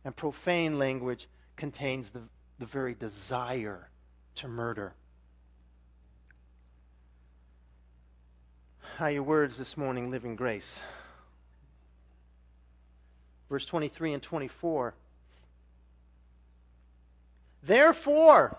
[0.03, 2.21] and profane language contains the,
[2.59, 3.89] the very desire
[4.35, 4.93] to murder.
[8.97, 10.79] How your words this morning live in grace.
[13.49, 14.93] Verse 23 and 24.
[17.63, 18.57] Therefore,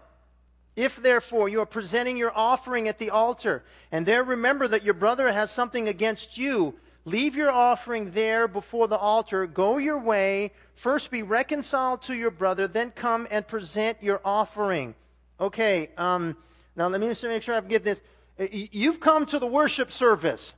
[0.75, 4.95] if therefore you are presenting your offering at the altar, and there remember that your
[4.95, 6.75] brother has something against you,
[7.07, 9.47] Leave your offering there before the altar.
[9.47, 10.51] Go your way.
[10.75, 14.92] First be reconciled to your brother, then come and present your offering.
[15.38, 16.37] Okay, um,
[16.75, 18.01] now let me just make sure I get this.
[18.40, 20.53] Uh, you've come to the worship service.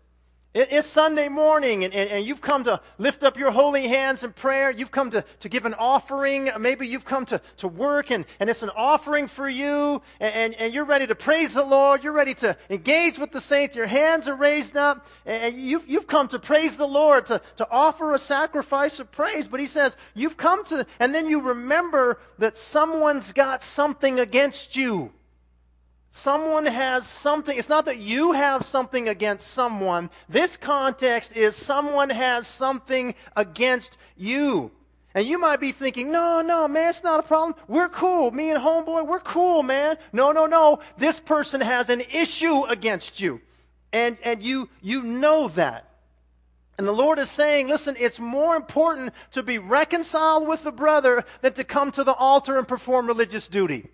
[0.60, 4.32] It's Sunday morning, and, and, and, you've come to lift up your holy hands in
[4.32, 4.72] prayer.
[4.72, 6.50] You've come to, to give an offering.
[6.58, 10.54] Maybe you've come to, to work, and, and it's an offering for you, and, and,
[10.56, 12.02] and you're ready to praise the Lord.
[12.02, 13.76] You're ready to engage with the saints.
[13.76, 17.68] Your hands are raised up, and you've, you've come to praise the Lord, to, to
[17.70, 19.46] offer a sacrifice of praise.
[19.46, 24.74] But he says, You've come to, and then you remember that someone's got something against
[24.74, 25.12] you.
[26.10, 27.56] Someone has something.
[27.56, 30.10] It's not that you have something against someone.
[30.28, 34.70] This context is someone has something against you.
[35.14, 37.54] And you might be thinking, no, no, man, it's not a problem.
[37.66, 38.30] We're cool.
[38.30, 39.96] Me and homeboy, we're cool, man.
[40.12, 40.80] No, no, no.
[40.96, 43.40] This person has an issue against you.
[43.92, 45.88] And, and you, you know that.
[46.76, 51.24] And the Lord is saying, listen, it's more important to be reconciled with the brother
[51.40, 53.88] than to come to the altar and perform religious duty.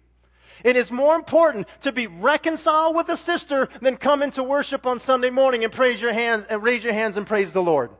[0.64, 4.98] It is more important to be reconciled with a sister than come into worship on
[4.98, 7.90] Sunday morning and praise your hands and raise your hands and praise the Lord.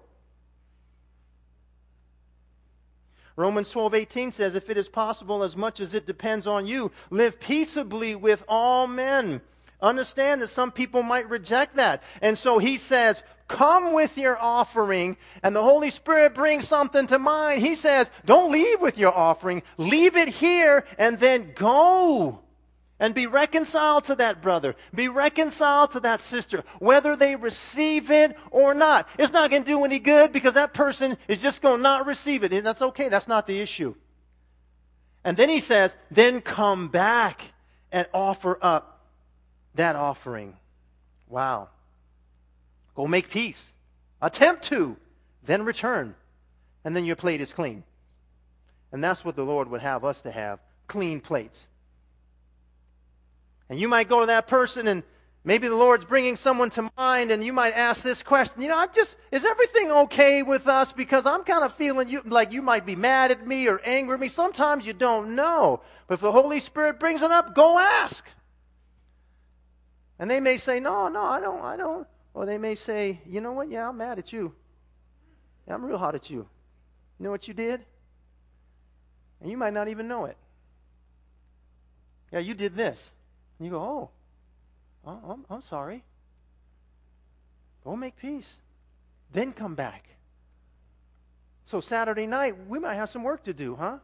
[3.37, 7.38] Romans 12:18 says, If it is possible, as much as it depends on you, live
[7.38, 9.42] peaceably with all men.
[9.83, 12.03] Understand that some people might reject that.
[12.22, 17.18] And so he says, Come with your offering, and the Holy Spirit brings something to
[17.18, 17.61] mind.
[17.61, 22.43] He says, Don't leave with your offering, leave it here, and then go
[23.00, 24.76] and be reconciled to that brother.
[24.94, 29.09] Be reconciled to that sister, whether they receive it or not.
[29.18, 32.07] It's not going to do any good because that person is just going to not
[32.07, 32.52] receive it.
[32.52, 33.09] And that's okay.
[33.09, 33.94] That's not the issue.
[35.24, 37.52] And then he says, then come back
[37.90, 39.07] and offer up
[39.74, 40.57] that offering.
[41.28, 41.70] Wow.
[42.94, 43.72] Go make peace.
[44.22, 44.96] Attempt to,
[45.42, 46.14] then return.
[46.85, 47.83] And then your plate is clean.
[48.92, 51.66] And that's what the Lord would have us to have clean plates.
[53.68, 55.03] And you might go to that person and
[55.42, 58.77] maybe the Lord's bringing someone to mind and you might ask this question, you know,
[58.77, 62.62] I just is everything okay with us because I'm kind of feeling you like you
[62.62, 64.29] might be mad at me or angry at me.
[64.29, 65.81] Sometimes you don't know.
[66.07, 68.24] But if the Holy Spirit brings it up, go ask.
[70.18, 71.62] And they may say, "No, no, I don't.
[71.62, 73.68] I don't." Or they may say, "You know what?
[73.68, 74.55] Yeah, I'm mad at you.
[75.66, 76.48] Yeah, I'm real hot at you.
[77.18, 77.85] You know what you did?"
[79.40, 80.37] And you might not even know it.
[82.31, 83.12] Yeah, you did this.
[83.58, 84.10] And you go, oh,
[85.06, 86.02] I'm, I'm sorry.
[87.84, 88.58] Go make peace.
[89.32, 90.08] Then come back.
[91.64, 93.98] So Saturday night, we might have some work to do, huh?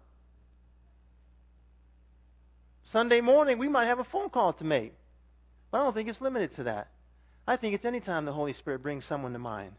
[2.82, 4.94] Sunday morning, we might have a phone call to make.
[5.70, 6.88] But I don't think it's limited to that.
[7.46, 9.72] I think it's any time the Holy Spirit brings someone to mind.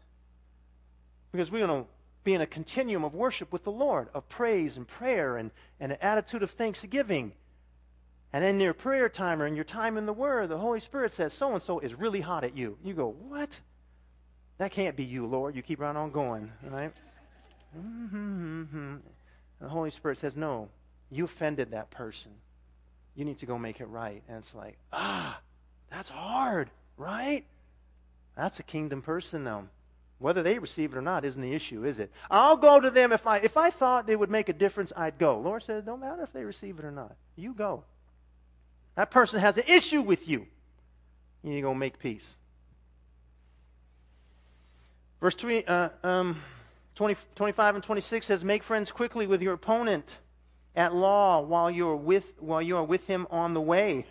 [1.30, 1.88] Because we're going to
[2.24, 5.92] be in a continuum of worship with the Lord, of praise and prayer and, and
[5.92, 7.32] an attitude of thanksgiving.
[8.32, 11.12] And in your prayer time or in your time in the Word, the Holy Spirit
[11.12, 12.78] says, so and so is really hot at you.
[12.82, 13.60] You go, what?
[14.58, 15.54] That can't be you, Lord.
[15.54, 16.92] You keep right on going, right?
[17.74, 20.68] The Holy Spirit says, no,
[21.10, 22.30] you offended that person.
[23.14, 24.22] You need to go make it right.
[24.28, 25.38] And it's like, ah,
[25.90, 27.44] that's hard, right?
[28.34, 29.68] That's a kingdom person, though.
[30.18, 32.10] Whether they receive it or not isn't the issue, is it?
[32.30, 35.18] I'll go to them if I if I thought they would make a difference, I'd
[35.18, 35.38] go.
[35.38, 37.16] Lord says, don't matter if they receive it or not.
[37.34, 37.82] You go.
[38.94, 40.46] That person has an issue with you.
[41.42, 42.36] You need to make peace.
[45.20, 46.42] Verse 20, uh, um,
[46.96, 50.18] 20, 25 and 26 says, Make friends quickly with your opponent
[50.74, 54.06] at law while you are with, while you are with him on the way.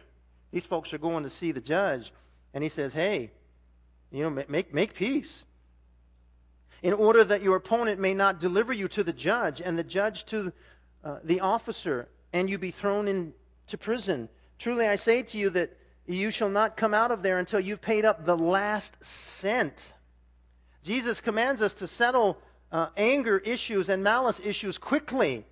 [0.51, 2.11] These folks are going to see the judge.
[2.53, 3.31] And he says, Hey,
[4.11, 5.45] you know, make, make peace.
[6.81, 10.25] In order that your opponent may not deliver you to the judge, and the judge
[10.25, 10.51] to
[11.03, 14.29] uh, the officer, and you be thrown into prison.
[14.61, 17.81] Truly I say to you that you shall not come out of there until you've
[17.81, 19.95] paid up the last cent.
[20.83, 22.37] Jesus commands us to settle
[22.71, 25.45] uh, anger issues and malice issues quickly.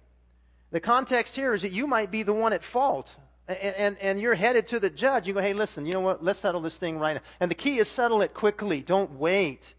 [0.70, 3.18] The context here is that you might be the one at fault.
[3.48, 5.28] And, and, and, you're headed to the judge.
[5.28, 6.24] You go, hey, listen, you know what?
[6.24, 7.22] Let's settle this thing right now.
[7.40, 8.82] And the key is settle it quickly.
[8.82, 9.74] Don't wait.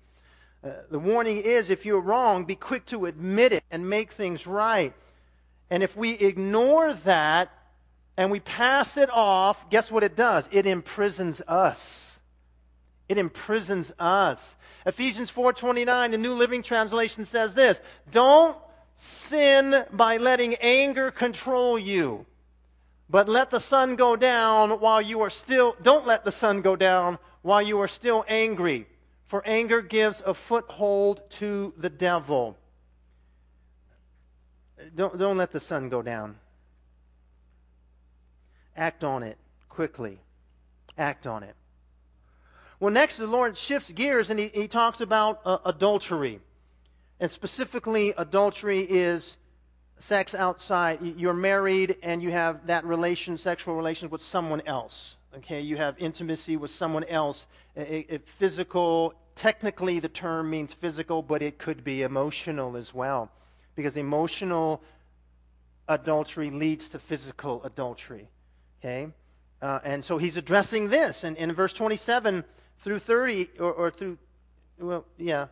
[0.65, 4.49] Uh, the warning is if you're wrong, be quick to admit it and make things
[4.49, 4.93] right.
[5.71, 7.53] And if we ignore that,
[8.21, 10.47] and we pass it off, guess what it does?
[10.53, 12.21] It imprisons us.
[13.09, 14.57] It imprisons us.
[14.85, 17.81] Ephesians 4:29, the New Living Translation says this,
[18.11, 18.59] "Don't
[18.95, 22.27] sin by letting anger control you,
[23.09, 26.77] but let the sun go down while you are still don't let the sun go
[26.77, 28.87] down while you are still angry,
[29.25, 32.59] for anger gives a foothold to the devil."
[34.95, 36.39] Don't, don't let the sun go down.
[38.77, 40.21] Act on it quickly.
[40.99, 41.55] Act on it.
[42.79, 46.41] Well, next, the Lord shifts gears and he, he talks about uh, adultery.
[47.21, 49.37] And specifically, adultery is
[49.99, 51.01] sex outside.
[51.03, 55.17] You're married and you have that relation, sexual relation with someone else.
[55.37, 57.47] Okay, you have intimacy with someone else.
[57.77, 63.31] It, physical, technically, the term means physical, but it could be emotional as well.
[63.77, 64.83] Because emotional
[65.87, 68.29] adultery leads to physical adultery.
[68.81, 69.09] Okay?
[69.63, 71.25] Uh, and so he's addressing this.
[71.25, 72.45] And in verse 27
[72.79, 74.19] through 30, or, or through,
[74.79, 75.47] well, yeah,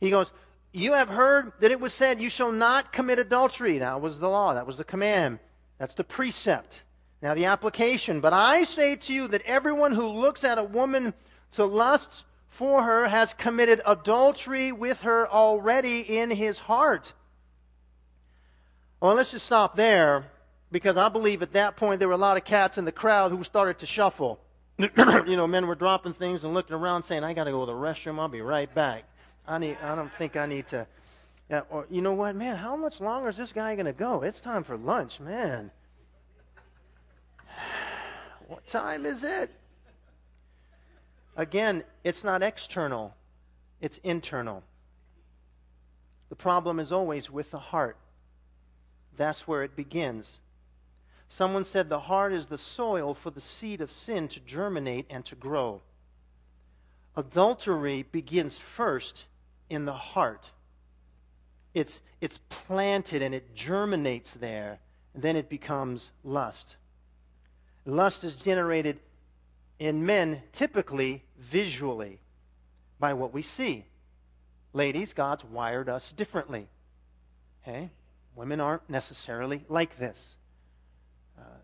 [0.00, 0.32] he goes,
[0.72, 3.78] You have heard that it was said, You shall not commit adultery.
[3.78, 5.38] That was the law, that was the command,
[5.78, 6.82] that's the precept.
[7.22, 8.20] Now, the application.
[8.20, 11.14] But I say to you that everyone who looks at a woman
[11.52, 17.12] to lust for her has committed adultery with her already in his heart.
[19.00, 20.31] Well, let's just stop there
[20.72, 23.30] because I believe at that point there were a lot of cats in the crowd
[23.30, 24.40] who started to shuffle.
[24.78, 27.66] you know, men were dropping things and looking around saying, I got to go to
[27.66, 28.18] the restroom.
[28.18, 29.04] I'll be right back.
[29.46, 30.86] I, need, I don't think I need to.
[31.50, 34.22] Yeah, or, you know what, man, how much longer is this guy going to go?
[34.22, 35.70] It's time for lunch, man.
[38.48, 39.50] What time is it?
[41.36, 43.14] Again, it's not external,
[43.80, 44.62] it's internal.
[46.28, 47.96] The problem is always with the heart.
[49.16, 50.40] That's where it begins.
[51.32, 55.24] Someone said the heart is the soil for the seed of sin to germinate and
[55.24, 55.80] to grow.
[57.16, 59.24] Adultery begins first
[59.70, 60.50] in the heart.
[61.72, 64.78] It's, it's planted and it germinates there,
[65.14, 66.76] then it becomes lust.
[67.86, 69.00] Lust is generated
[69.78, 72.20] in men typically visually
[73.00, 73.86] by what we see.
[74.74, 76.68] Ladies, God's wired us differently.
[77.62, 77.88] Okay?
[78.36, 80.36] Women aren't necessarily like this.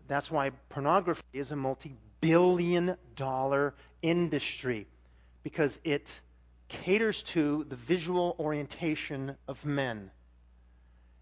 [0.07, 4.87] That's why pornography is a multi billion dollar industry
[5.43, 6.19] because it
[6.67, 10.11] caters to the visual orientation of men.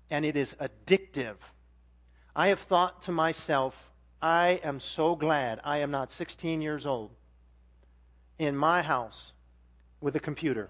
[0.10, 1.36] And it is addictive.
[2.36, 3.91] I have thought to myself,
[4.22, 7.12] I am so glad I am not 16 years old
[8.39, 9.34] in my house
[10.02, 10.70] with a computer.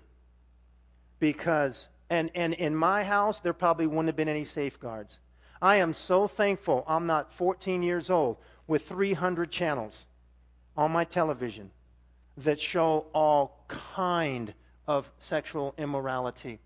[1.20, 5.20] Because, and, and in my house, there probably wouldn't have been any safeguards.
[5.62, 10.06] I am so thankful I'm not 14 years old with 300 channels
[10.76, 11.72] on my television
[12.38, 14.54] that show all kind
[14.88, 16.60] of sexual immorality.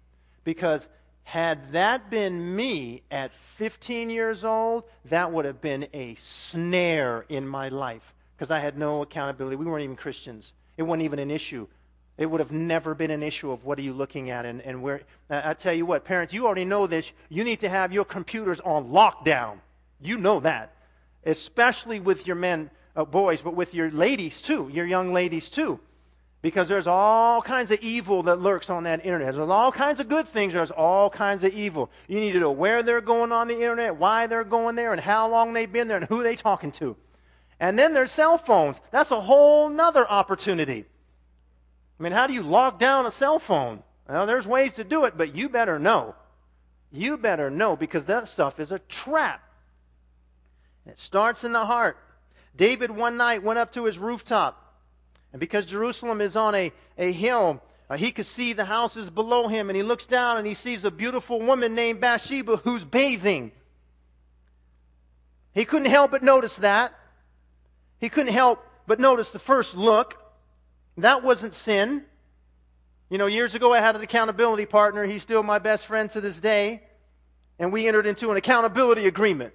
[0.44, 0.88] Because
[1.24, 7.48] had that been me at 15 years old, that would have been a snare in
[7.48, 9.56] my life because I had no accountability.
[9.56, 10.54] We weren't even Christians.
[10.76, 11.68] It wasn't even an issue.
[12.22, 14.84] It would have never been an issue of what are you looking at and, and
[14.84, 15.02] where.
[15.28, 17.12] I, tell you what, parents, you already know this.
[17.30, 19.58] You need to have your computers on lockdown.
[20.00, 20.76] You know that.
[21.26, 25.80] Especially with your men, uh, boys, but with your ladies too, your young ladies too.
[26.44, 29.34] Because there's all kinds of evil that lurks on that internet.
[29.34, 30.54] There's all kinds of good things.
[30.54, 31.90] There's all kinds of evil.
[32.08, 35.02] You need to know where they're going on the internet, why they're going there, and
[35.02, 36.96] how long they've been there, and who they're talking to.
[37.60, 38.80] And then there's cell phones.
[38.92, 40.86] That's a whole nother opportunity.
[42.02, 43.84] I mean, how do you lock down a cell phone?
[44.10, 46.16] Well, there's ways to do it, but you better know.
[46.92, 49.40] You better know because that stuff is a trap.
[50.88, 51.98] It starts in the heart.
[52.56, 54.58] David one night went up to his rooftop
[55.32, 59.48] and because Jerusalem is on a, a hill, uh, he could see the houses below
[59.48, 59.70] him.
[59.70, 63.52] And he looks down and he sees a beautiful woman named Bathsheba who's bathing.
[65.54, 66.94] He couldn't help but notice that.
[68.00, 70.18] He couldn't help but notice the first look.
[71.02, 72.04] That wasn't sin.
[73.10, 75.06] You know, years ago I had an accountability partner.
[75.06, 76.84] He's still my best friend to this day.
[77.60, 79.54] And we entered into an accountability agreement.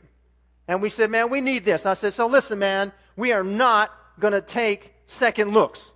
[0.69, 1.87] And we said, man, we need this.
[1.87, 5.93] I said, so listen, man, we are not going to take second looks.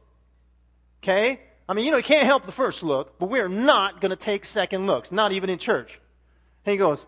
[1.03, 1.41] Okay?
[1.69, 4.17] I mean, you know, you can't help the first look, but we're not going to
[4.17, 6.01] take second looks, not even in church.
[6.65, 7.07] he goes,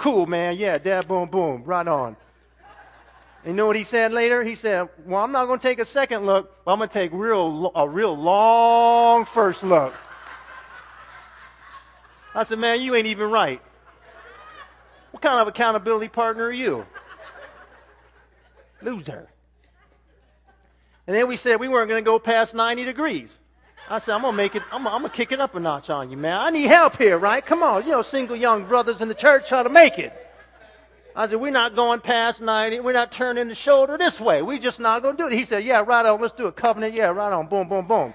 [0.00, 0.56] Cool, man.
[0.56, 1.62] Yeah, dad, boom, boom.
[1.62, 2.16] Right on.
[3.42, 4.44] And you know what he said later?
[4.44, 6.92] He said, Well, I'm not going to take a second look, but I'm going to
[6.92, 9.94] take real, a real long first look.
[12.34, 13.62] I said, Man, you ain't even right.
[15.10, 16.86] What kind of accountability partner are you?
[18.82, 19.28] Loser.
[21.06, 23.40] And then we said we weren't going to go past 90 degrees.
[23.88, 25.60] I said, I'm going to make it, I'm, I'm going to kick it up a
[25.60, 26.40] notch on you, man.
[26.40, 27.44] I need help here, right?
[27.44, 30.29] Come on, you know, single young brothers in the church try to make it.
[31.14, 32.80] I said, we're not going past 90.
[32.80, 34.42] We're not turning the shoulder this way.
[34.42, 35.32] We're just not going to do it.
[35.32, 36.20] He said, yeah, right on.
[36.20, 36.96] Let's do a covenant.
[36.96, 37.46] Yeah, right on.
[37.46, 38.14] Boom, boom, boom.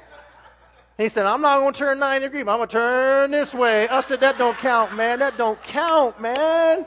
[0.97, 2.41] He said, I'm not going to turn 90 degrees.
[2.41, 3.87] I'm going to turn this way.
[3.89, 5.19] I said, that don't count, man.
[5.19, 6.85] That don't count, man.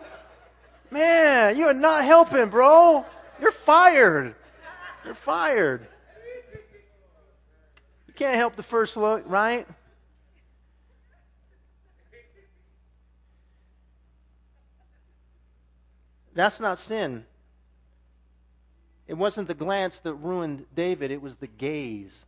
[0.91, 3.05] Man, you're not helping, bro.
[3.41, 4.35] You're fired.
[5.05, 5.87] You're fired
[8.07, 9.67] You Can't help the first look, right?
[16.39, 17.25] That's not sin.
[19.09, 22.27] It wasn't the glance that ruined David, it was the gaze.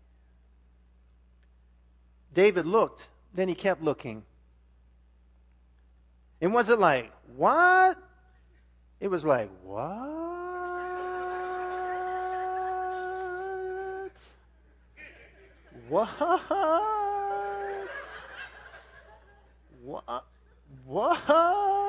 [2.35, 4.25] David looked, then he kept looking.
[6.41, 7.99] It wasn't like, what?
[8.99, 9.79] It was like, what?
[15.89, 16.09] What?
[19.85, 20.25] What?
[20.85, 21.80] What?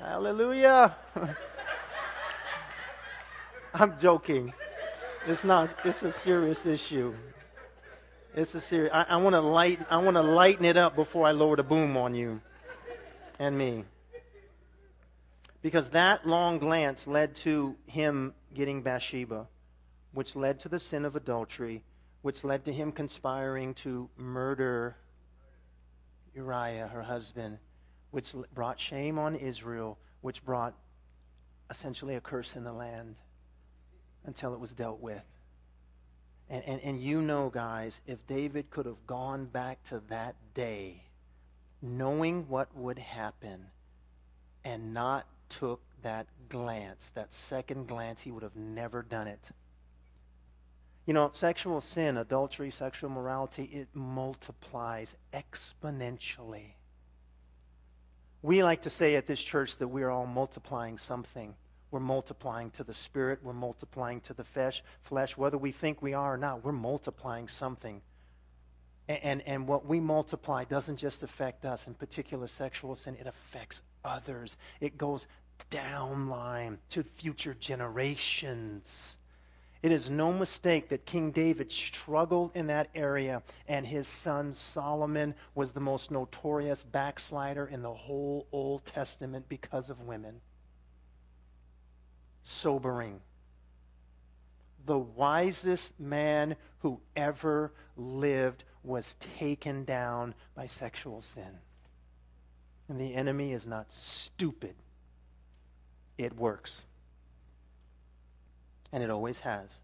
[0.00, 0.96] Hallelujah.
[3.74, 4.54] I'm joking.
[5.26, 7.14] It's not, it's a serious issue.
[8.34, 11.26] It's a serious, I, I want to lighten, I want to lighten it up before
[11.26, 12.40] I lower the boom on you
[13.38, 13.84] and me.
[15.60, 19.46] Because that long glance led to him getting Bathsheba,
[20.14, 21.82] which led to the sin of adultery,
[22.22, 24.96] which led to him conspiring to murder
[26.34, 27.58] Uriah, her husband,
[28.10, 30.74] which brought shame on Israel, which brought
[31.70, 33.14] essentially a curse in the land
[34.24, 35.24] until it was dealt with.
[36.48, 41.04] And, and, and you know, guys, if David could have gone back to that day,
[41.80, 43.66] knowing what would happen,
[44.64, 49.50] and not took that glance, that second glance, he would have never done it.
[51.06, 56.74] You know, sexual sin, adultery, sexual morality, it multiplies exponentially.
[58.42, 61.54] We like to say at this church that we're all multiplying something.
[61.90, 65.36] We're multiplying to the spirit, we're multiplying to the flesh, flesh.
[65.36, 68.00] Whether we think we are or not, we're multiplying something.
[69.08, 73.26] And, and, and what we multiply doesn't just affect us, in particular sexual sin, it
[73.26, 74.56] affects others.
[74.80, 75.26] It goes
[75.70, 79.18] downline to future generations.
[79.82, 85.34] It is no mistake that King David struggled in that area, and his son Solomon
[85.54, 90.42] was the most notorious backslider in the whole Old Testament because of women.
[92.42, 93.20] Sobering.
[94.84, 101.58] The wisest man who ever lived was taken down by sexual sin.
[102.88, 104.74] And the enemy is not stupid,
[106.18, 106.84] it works
[108.92, 109.80] and it always has,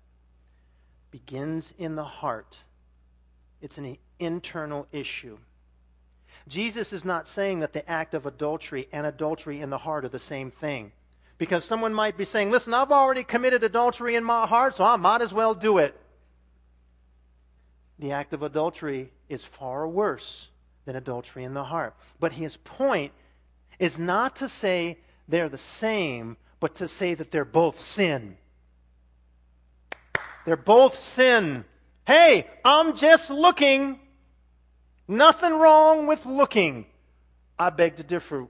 [1.10, 2.62] begins in the heart.
[3.60, 5.38] It's an internal issue.
[6.48, 10.08] Jesus is not saying that the act of adultery and adultery in the heart are
[10.08, 10.92] the same thing.
[11.38, 14.96] Because someone might be saying, listen, I've already committed adultery in my heart, so I
[14.96, 15.98] might as well do it.
[17.98, 20.48] The act of adultery is far worse
[20.84, 21.94] than adultery in the heart.
[22.20, 23.12] But his point
[23.78, 24.98] is not to say
[25.28, 28.38] they're the same, but to say that they're both sin.
[30.46, 31.64] They're both sin.
[32.06, 33.98] Hey, I'm just looking.
[35.08, 36.86] Nothing wrong with looking.
[37.58, 38.46] I beg to differ.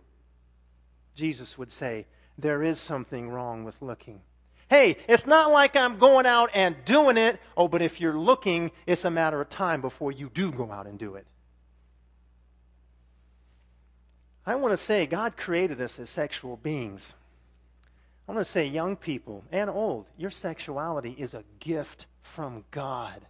[1.14, 4.20] Jesus would say, there is something wrong with looking.
[4.68, 7.40] Hey, it's not like I'm going out and doing it.
[7.56, 10.86] Oh, but if you're looking, it's a matter of time before you do go out
[10.86, 11.26] and do it.
[14.44, 17.14] I want to say God created us as sexual beings.
[18.28, 23.26] I'm going to say, young people and old, your sexuality is a gift from God.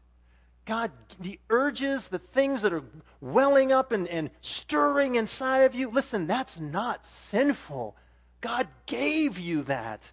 [0.65, 0.91] God,
[1.21, 2.83] the urges, the things that are
[3.21, 7.95] welling up and, and stirring inside of you, listen, that's not sinful.
[8.41, 10.11] God gave you that.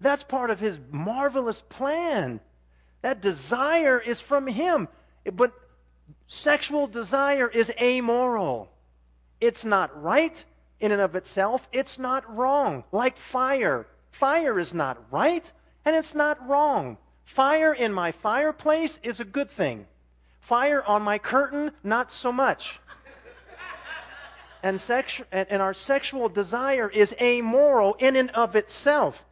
[0.00, 2.40] That's part of His marvelous plan.
[3.02, 4.88] That desire is from Him.
[5.32, 5.52] But
[6.26, 8.70] sexual desire is amoral.
[9.40, 10.42] It's not right
[10.80, 12.84] in and of itself, it's not wrong.
[12.92, 13.86] Like fire.
[14.14, 15.50] Fire is not right
[15.84, 16.98] and it's not wrong.
[17.24, 19.86] Fire in my fireplace is a good thing.
[20.38, 22.78] Fire on my curtain, not so much.
[24.62, 29.24] and, sexu- and, and our sexual desire is amoral in and of itself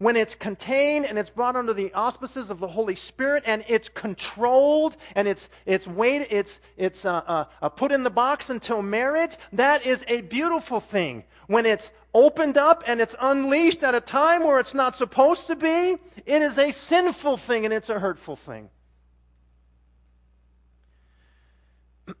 [0.00, 3.90] when it's contained and it's brought under the auspices of the Holy Spirit and it's
[3.90, 8.80] controlled and it's it's weighed, it's it's uh, uh, uh, put in the box until
[8.80, 11.24] marriage, that is a beautiful thing.
[11.48, 15.56] When it's opened up and it's unleashed at a time where it's not supposed to
[15.56, 15.96] be,
[16.26, 18.68] it is a sinful thing and it's a hurtful thing.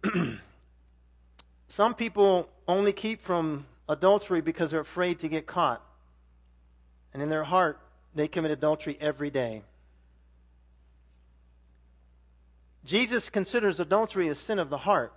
[1.68, 5.82] Some people only keep from adultery because they're afraid to get caught.
[7.12, 7.78] And in their heart,
[8.14, 9.62] they commit adultery every day.
[12.84, 15.12] Jesus considers adultery a sin of the heart.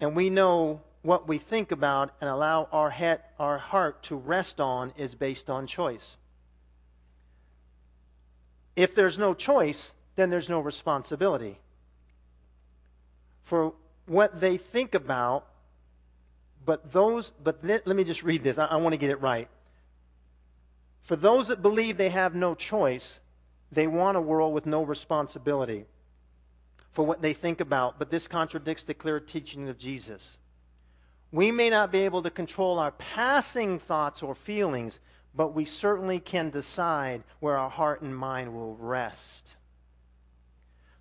[0.00, 4.60] And we know what we think about and allow our, head, our heart to rest
[4.60, 6.16] on is based on choice.
[8.76, 11.58] If there's no choice, then there's no responsibility.
[13.42, 13.74] For
[14.06, 15.46] what they think about,
[16.64, 18.56] but those, but th- let me just read this.
[18.58, 19.48] I, I want to get it right.
[21.02, 23.20] For those that believe they have no choice,
[23.72, 25.86] they want a world with no responsibility
[26.92, 30.38] for what they think about, but this contradicts the clear teaching of Jesus.
[31.32, 35.00] We may not be able to control our passing thoughts or feelings,
[35.34, 39.56] but we certainly can decide where our heart and mind will rest.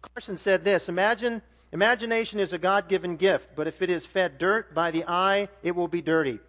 [0.02, 1.42] Carson said this Imagine,
[1.74, 5.50] imagination is a God given gift, but if it is fed dirt by the eye,
[5.64, 6.40] it will be dirty.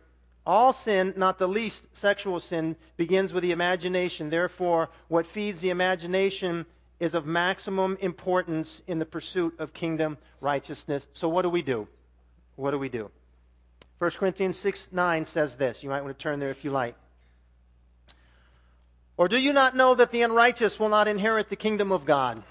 [0.47, 4.31] All sin, not the least sexual sin, begins with the imagination.
[4.31, 6.67] Therefore, what feeds the imagination
[6.99, 11.07] is of maximum importance in the pursuit of kingdom righteousness.
[11.13, 11.89] So, what do we do?
[12.57, 13.11] What do we do?
[14.03, 15.85] 1 Corinthians 6 9 says this.
[15.85, 16.97] You might want to turn there if you like.
[19.17, 22.43] Or do you not know that the unrighteous will not inherit the kingdom of God?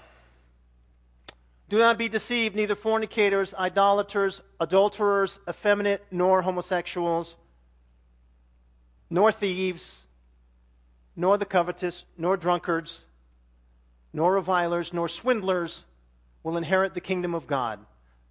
[1.68, 7.36] Do not be deceived, neither fornicators, idolaters, adulterers, effeminate, nor homosexuals,
[9.10, 10.04] nor thieves,
[11.14, 13.02] nor the covetous, nor drunkards,
[14.14, 15.84] nor revilers, nor swindlers
[16.42, 17.78] will inherit the kingdom of God.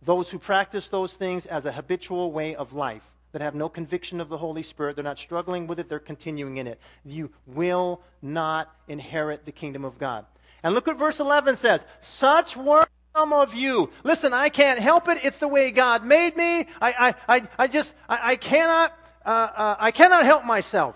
[0.03, 4.19] Those who practice those things as a habitual way of life, that have no conviction
[4.19, 6.79] of the Holy Spirit, they're not struggling with it, they're continuing in it.
[7.05, 10.25] You will not inherit the kingdom of God.
[10.63, 11.85] And look what verse 11 says.
[12.01, 12.85] Such were
[13.15, 13.89] some of you.
[14.03, 15.19] Listen, I can't help it.
[15.23, 16.67] It's the way God made me.
[16.81, 20.95] I, I, I, I just, I, I cannot, uh, uh, I cannot help myself.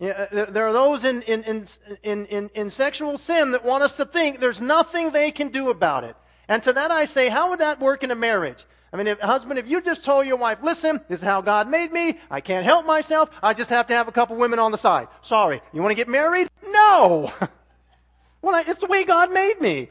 [0.00, 1.66] Uh, there are those in, in,
[2.02, 5.70] in, in, in sexual sin that want us to think there's nothing they can do
[5.70, 6.16] about it.
[6.48, 8.64] And to that I say, how would that work in a marriage?
[8.92, 11.68] I mean, if, husband, if you just told your wife, listen, this is how God
[11.68, 12.18] made me.
[12.30, 13.28] I can't help myself.
[13.42, 15.08] I just have to have a couple women on the side.
[15.20, 15.60] Sorry.
[15.72, 16.48] You want to get married?
[16.64, 17.32] No.
[18.42, 19.88] well, I, it's the way God made me.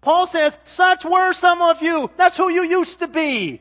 [0.00, 2.10] Paul says, such were some of you.
[2.16, 3.60] That's who you used to be.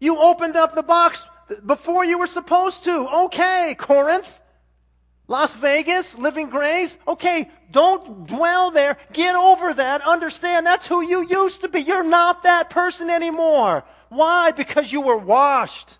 [0.00, 1.26] You opened up the box
[1.64, 3.08] before you were supposed to.
[3.24, 4.40] Okay, Corinth.
[5.26, 6.98] Las Vegas, Living Grace.
[7.08, 8.98] Okay, don't dwell there.
[9.12, 10.02] Get over that.
[10.02, 11.80] Understand that's who you used to be.
[11.80, 13.84] You're not that person anymore.
[14.10, 14.50] Why?
[14.50, 15.98] Because you were washed.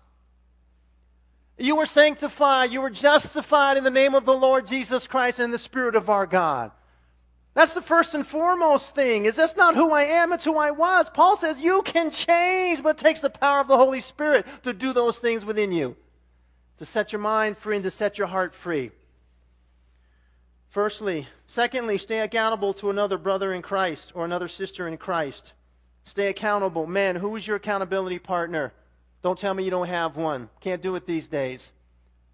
[1.57, 2.71] You were sanctified.
[2.71, 6.09] You were justified in the name of the Lord Jesus Christ and the Spirit of
[6.09, 6.71] our God.
[7.55, 9.25] That's the first and foremost thing.
[9.25, 11.09] Is that's not who I am, it's who I was.
[11.09, 14.73] Paul says you can change, but it takes the power of the Holy Spirit to
[14.73, 15.95] do those things within you.
[16.77, 18.91] To set your mind free and to set your heart free.
[20.75, 25.53] Firstly, secondly, stay accountable to another brother in Christ or another sister in Christ.
[26.03, 26.85] Stay accountable.
[26.85, 28.73] Man, who is your accountability partner?
[29.23, 30.49] Don't tell me you don't have one.
[30.59, 31.71] Can't do it these days.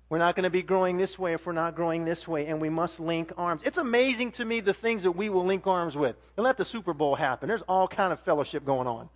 [0.10, 2.60] We're not going to be growing this way if we're not growing this way, and
[2.60, 3.62] we must link arms.
[3.64, 6.16] It's amazing to me the things that we will link arms with.
[6.36, 7.48] And let the Super Bowl happen.
[7.48, 9.08] There's all kind of fellowship going on.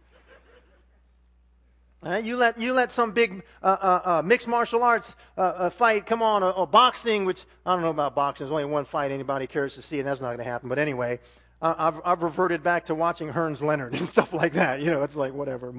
[2.05, 5.69] Uh, you, let, you let some big uh, uh, uh mixed martial arts uh, uh,
[5.71, 8.45] fight come on, or, boxing, which I don't know about boxing.
[8.45, 10.69] There's only one fight anybody cares to see, and that's not going to happen.
[10.69, 11.19] But anyway,
[11.61, 14.81] I've, I've reverted back to watching Hearns Leonard and stuff like that.
[14.81, 15.73] You know, it's like whatever,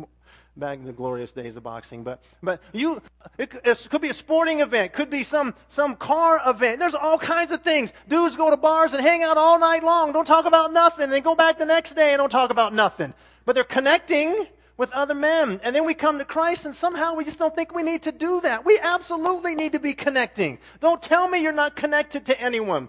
[0.57, 2.03] back in the glorious days of boxing.
[2.03, 3.01] But, but you,
[3.39, 6.81] it, it could be a sporting event, could be some, some car event.
[6.81, 7.93] There's all kinds of things.
[8.09, 11.23] Dudes go to bars and hang out all night long, don't talk about nothing, then
[11.23, 13.15] go back the next day and don't talk about nothing.
[13.45, 15.61] But they're connecting with other men.
[15.63, 18.13] And then we come to Christ and somehow we just don't think we need to
[18.13, 18.65] do that.
[18.65, 20.59] We absolutely need to be connecting.
[20.81, 22.89] Don't tell me you're not connected to anyone.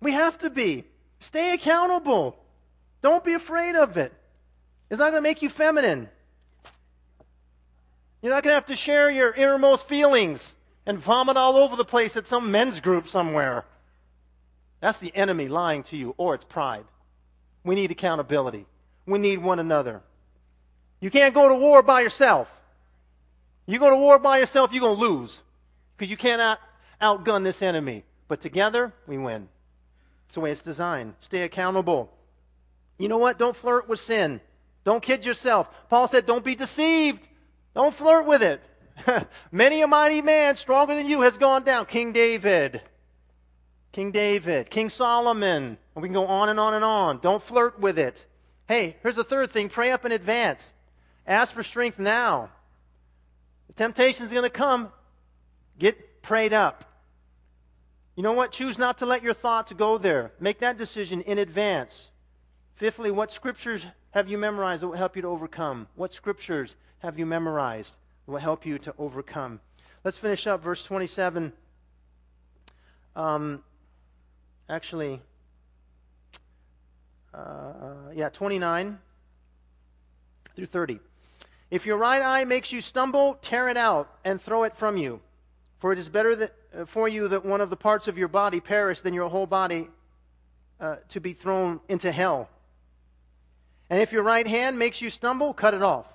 [0.00, 0.84] We have to be.
[1.18, 2.36] Stay accountable.
[3.00, 4.12] Don't be afraid of it.
[4.90, 6.08] It's not going to make you feminine.
[8.20, 10.54] You're not going to have to share your innermost feelings
[10.86, 13.64] and vomit all over the place at some men's group somewhere.
[14.80, 16.84] That's the enemy lying to you, or it's pride.
[17.64, 18.66] We need accountability.
[19.06, 20.02] We need one another.
[21.00, 22.50] You can't go to war by yourself.
[23.66, 25.42] You go to war by yourself, you're going to lose
[25.96, 26.60] because you cannot
[27.00, 28.04] outgun this enemy.
[28.28, 29.48] But together, we win.
[30.26, 31.14] It's the way it's designed.
[31.20, 32.12] Stay accountable.
[32.98, 33.38] You know what?
[33.38, 34.40] Don't flirt with sin.
[34.84, 35.68] Don't kid yourself.
[35.88, 37.26] Paul said, don't be deceived.
[37.74, 38.60] Don't flirt with it.
[39.52, 41.86] Many a mighty man stronger than you has gone down.
[41.86, 42.82] King David.
[43.92, 44.70] King David.
[44.70, 45.78] King Solomon.
[45.94, 47.18] And we can go on and on and on.
[47.18, 48.26] Don't flirt with it.
[48.66, 50.72] Hey, here's the third thing pray up in advance.
[51.26, 52.50] Ask for strength now.
[53.68, 54.90] The temptation is going to come.
[55.78, 56.84] Get prayed up.
[58.16, 58.52] You know what?
[58.52, 60.32] Choose not to let your thoughts go there.
[60.38, 62.10] Make that decision in advance.
[62.74, 65.88] Fifthly, what scriptures have you memorized that will help you to overcome?
[65.96, 69.60] What scriptures have you memorized that will help you to overcome?
[70.04, 71.52] Let's finish up verse 27.
[73.16, 73.62] Um,
[74.68, 75.20] actually,
[77.34, 78.98] uh, yeah, 29
[80.54, 81.00] through 30.
[81.70, 85.20] If your right eye makes you stumble, tear it out and throw it from you.
[85.78, 88.28] For it is better that, uh, for you that one of the parts of your
[88.28, 89.88] body perish than your whole body
[90.80, 92.48] uh, to be thrown into hell.
[93.90, 96.06] And if your right hand makes you stumble, cut it off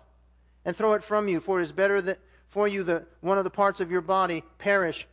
[0.65, 1.39] and throw it from you.
[1.39, 4.43] For it is better that for you that one of the parts of your body
[4.57, 5.07] perish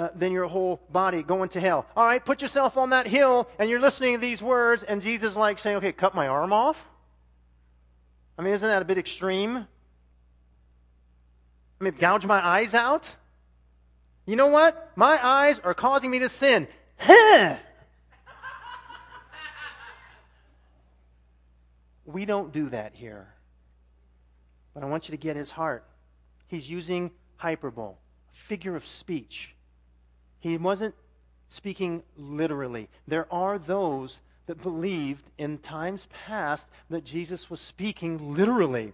[0.00, 1.84] uh, than your whole body going to hell.
[1.94, 5.36] All right, put yourself on that hill and you're listening to these words, and Jesus
[5.36, 6.88] like saying, okay, cut my arm off?
[8.38, 9.58] I mean, isn't that a bit extreme?
[9.58, 9.66] I
[11.84, 13.14] mean, gouge my eyes out?
[14.24, 14.90] You know what?
[14.96, 16.66] My eyes are causing me to sin.
[22.06, 23.34] We don't do that here.
[24.72, 25.84] But I want you to get his heart.
[26.48, 27.96] He's using hyperbole,
[28.32, 29.54] a figure of speech.
[30.40, 30.94] He wasn't
[31.48, 32.88] speaking literally.
[33.06, 38.92] There are those that believed in times past that Jesus was speaking literally.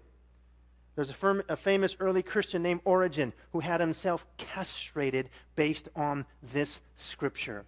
[0.97, 6.25] There's a, firm, a, famous early Christian named Origen who had himself castrated based on
[6.43, 7.65] this scripture.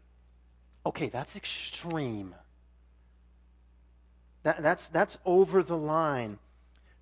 [0.84, 2.34] Okay, that's extreme.
[4.42, 6.38] That, that's, that's over the line.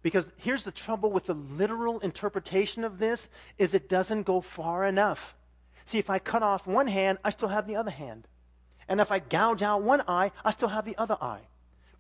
[0.03, 4.85] Because here's the trouble with the literal interpretation of this is it doesn't go far
[4.85, 5.37] enough.
[5.87, 8.26] See, if I cut off one hand, I still have the other hand.
[8.89, 11.43] And if I gouge out one eye, I still have the other eye.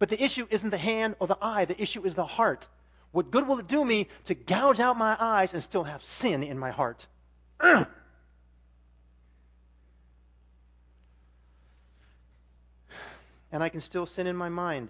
[0.00, 2.68] But the issue isn't the hand or the eye, the issue is the heart.
[3.12, 6.42] What good will it do me to gouge out my eyes and still have sin
[6.42, 7.06] in my heart?
[7.60, 7.86] and
[13.52, 14.88] I can still sin in my mind.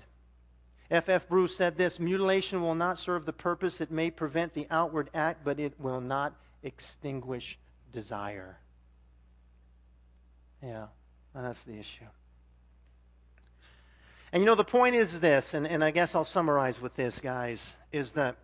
[0.90, 1.10] F.
[1.10, 1.28] F.
[1.28, 3.82] Bruce said this mutilation will not serve the purpose.
[3.82, 7.58] It may prevent the outward act, but it will not extinguish
[7.92, 8.58] desire.
[10.66, 10.86] Yeah,
[11.34, 12.04] and that's the issue.
[14.32, 17.20] And you know, the point is this, and, and I guess I'll summarize with this,
[17.20, 18.36] guys, is that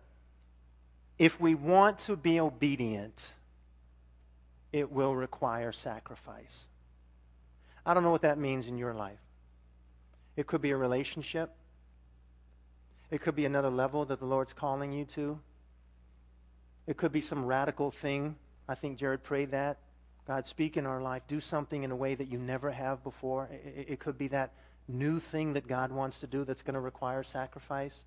[1.19, 3.21] if we want to be obedient,
[4.71, 6.67] it will require sacrifice.
[7.85, 9.19] I don't know what that means in your life.
[10.37, 11.51] It could be a relationship.
[13.11, 15.37] It could be another level that the Lord's calling you to.
[16.87, 18.37] It could be some radical thing.
[18.67, 19.77] I think Jared prayed that.
[20.27, 21.23] God, speak in our life.
[21.27, 23.49] Do something in a way that you never have before.
[23.51, 24.53] It, it could be that
[24.87, 28.03] new thing that God wants to do that's going to require sacrifice.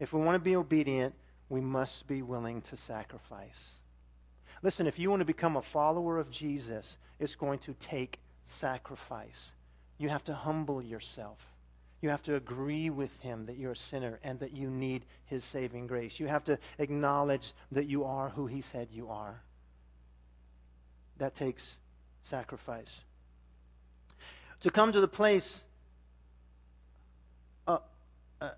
[0.00, 1.14] If we want to be obedient,
[1.48, 3.74] we must be willing to sacrifice.
[4.62, 9.52] Listen, if you want to become a follower of Jesus, it's going to take sacrifice.
[9.98, 11.38] You have to humble yourself.
[12.00, 15.44] You have to agree with him that you're a sinner and that you need his
[15.44, 16.20] saving grace.
[16.20, 19.42] You have to acknowledge that you are who he said you are.
[21.18, 21.78] That takes
[22.22, 23.02] sacrifice.
[24.60, 25.64] To come to the place
[27.66, 27.78] uh,
[28.40, 28.50] uh,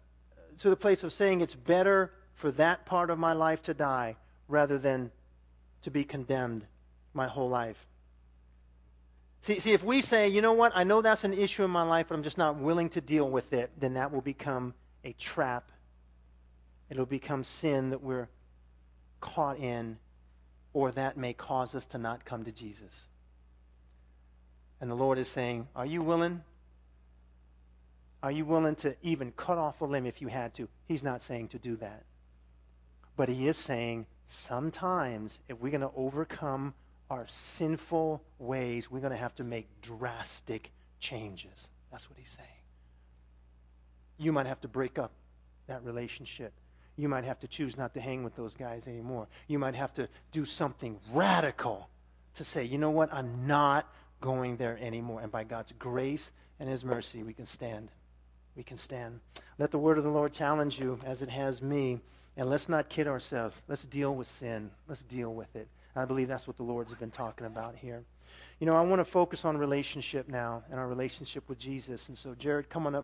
[0.58, 4.16] to the place of saying it's better for that part of my life to die
[4.48, 5.10] rather than
[5.82, 6.66] to be condemned
[7.12, 7.86] my whole life.
[9.42, 11.82] See, see, if we say, you know what, I know that's an issue in my
[11.82, 15.12] life, but I'm just not willing to deal with it, then that will become a
[15.14, 15.72] trap.
[16.90, 18.28] It'll become sin that we're
[19.20, 19.98] caught in,
[20.72, 23.06] or that may cause us to not come to Jesus.
[24.80, 26.42] And the Lord is saying, Are you willing
[28.22, 30.68] are you willing to even cut off a limb if you had to?
[30.86, 32.04] He's not saying to do that.
[33.16, 36.74] But he is saying sometimes if we're going to overcome
[37.08, 41.68] our sinful ways, we're going to have to make drastic changes.
[41.90, 42.48] That's what he's saying.
[44.18, 45.12] You might have to break up
[45.66, 46.52] that relationship.
[46.96, 49.28] You might have to choose not to hang with those guys anymore.
[49.48, 51.88] You might have to do something radical
[52.34, 53.86] to say, you know what, I'm not
[54.20, 55.20] going there anymore.
[55.20, 57.90] And by God's grace and his mercy, we can stand
[58.56, 59.20] we can stand.
[59.58, 62.00] Let the word of the Lord challenge you as it has me.
[62.36, 63.62] And let's not kid ourselves.
[63.68, 64.70] Let's deal with sin.
[64.86, 65.68] Let's deal with it.
[65.96, 68.04] I believe that's what the Lord's been talking about here.
[68.58, 72.08] You know, I want to focus on relationship now and our relationship with Jesus.
[72.08, 72.98] And so, Jared, come on up.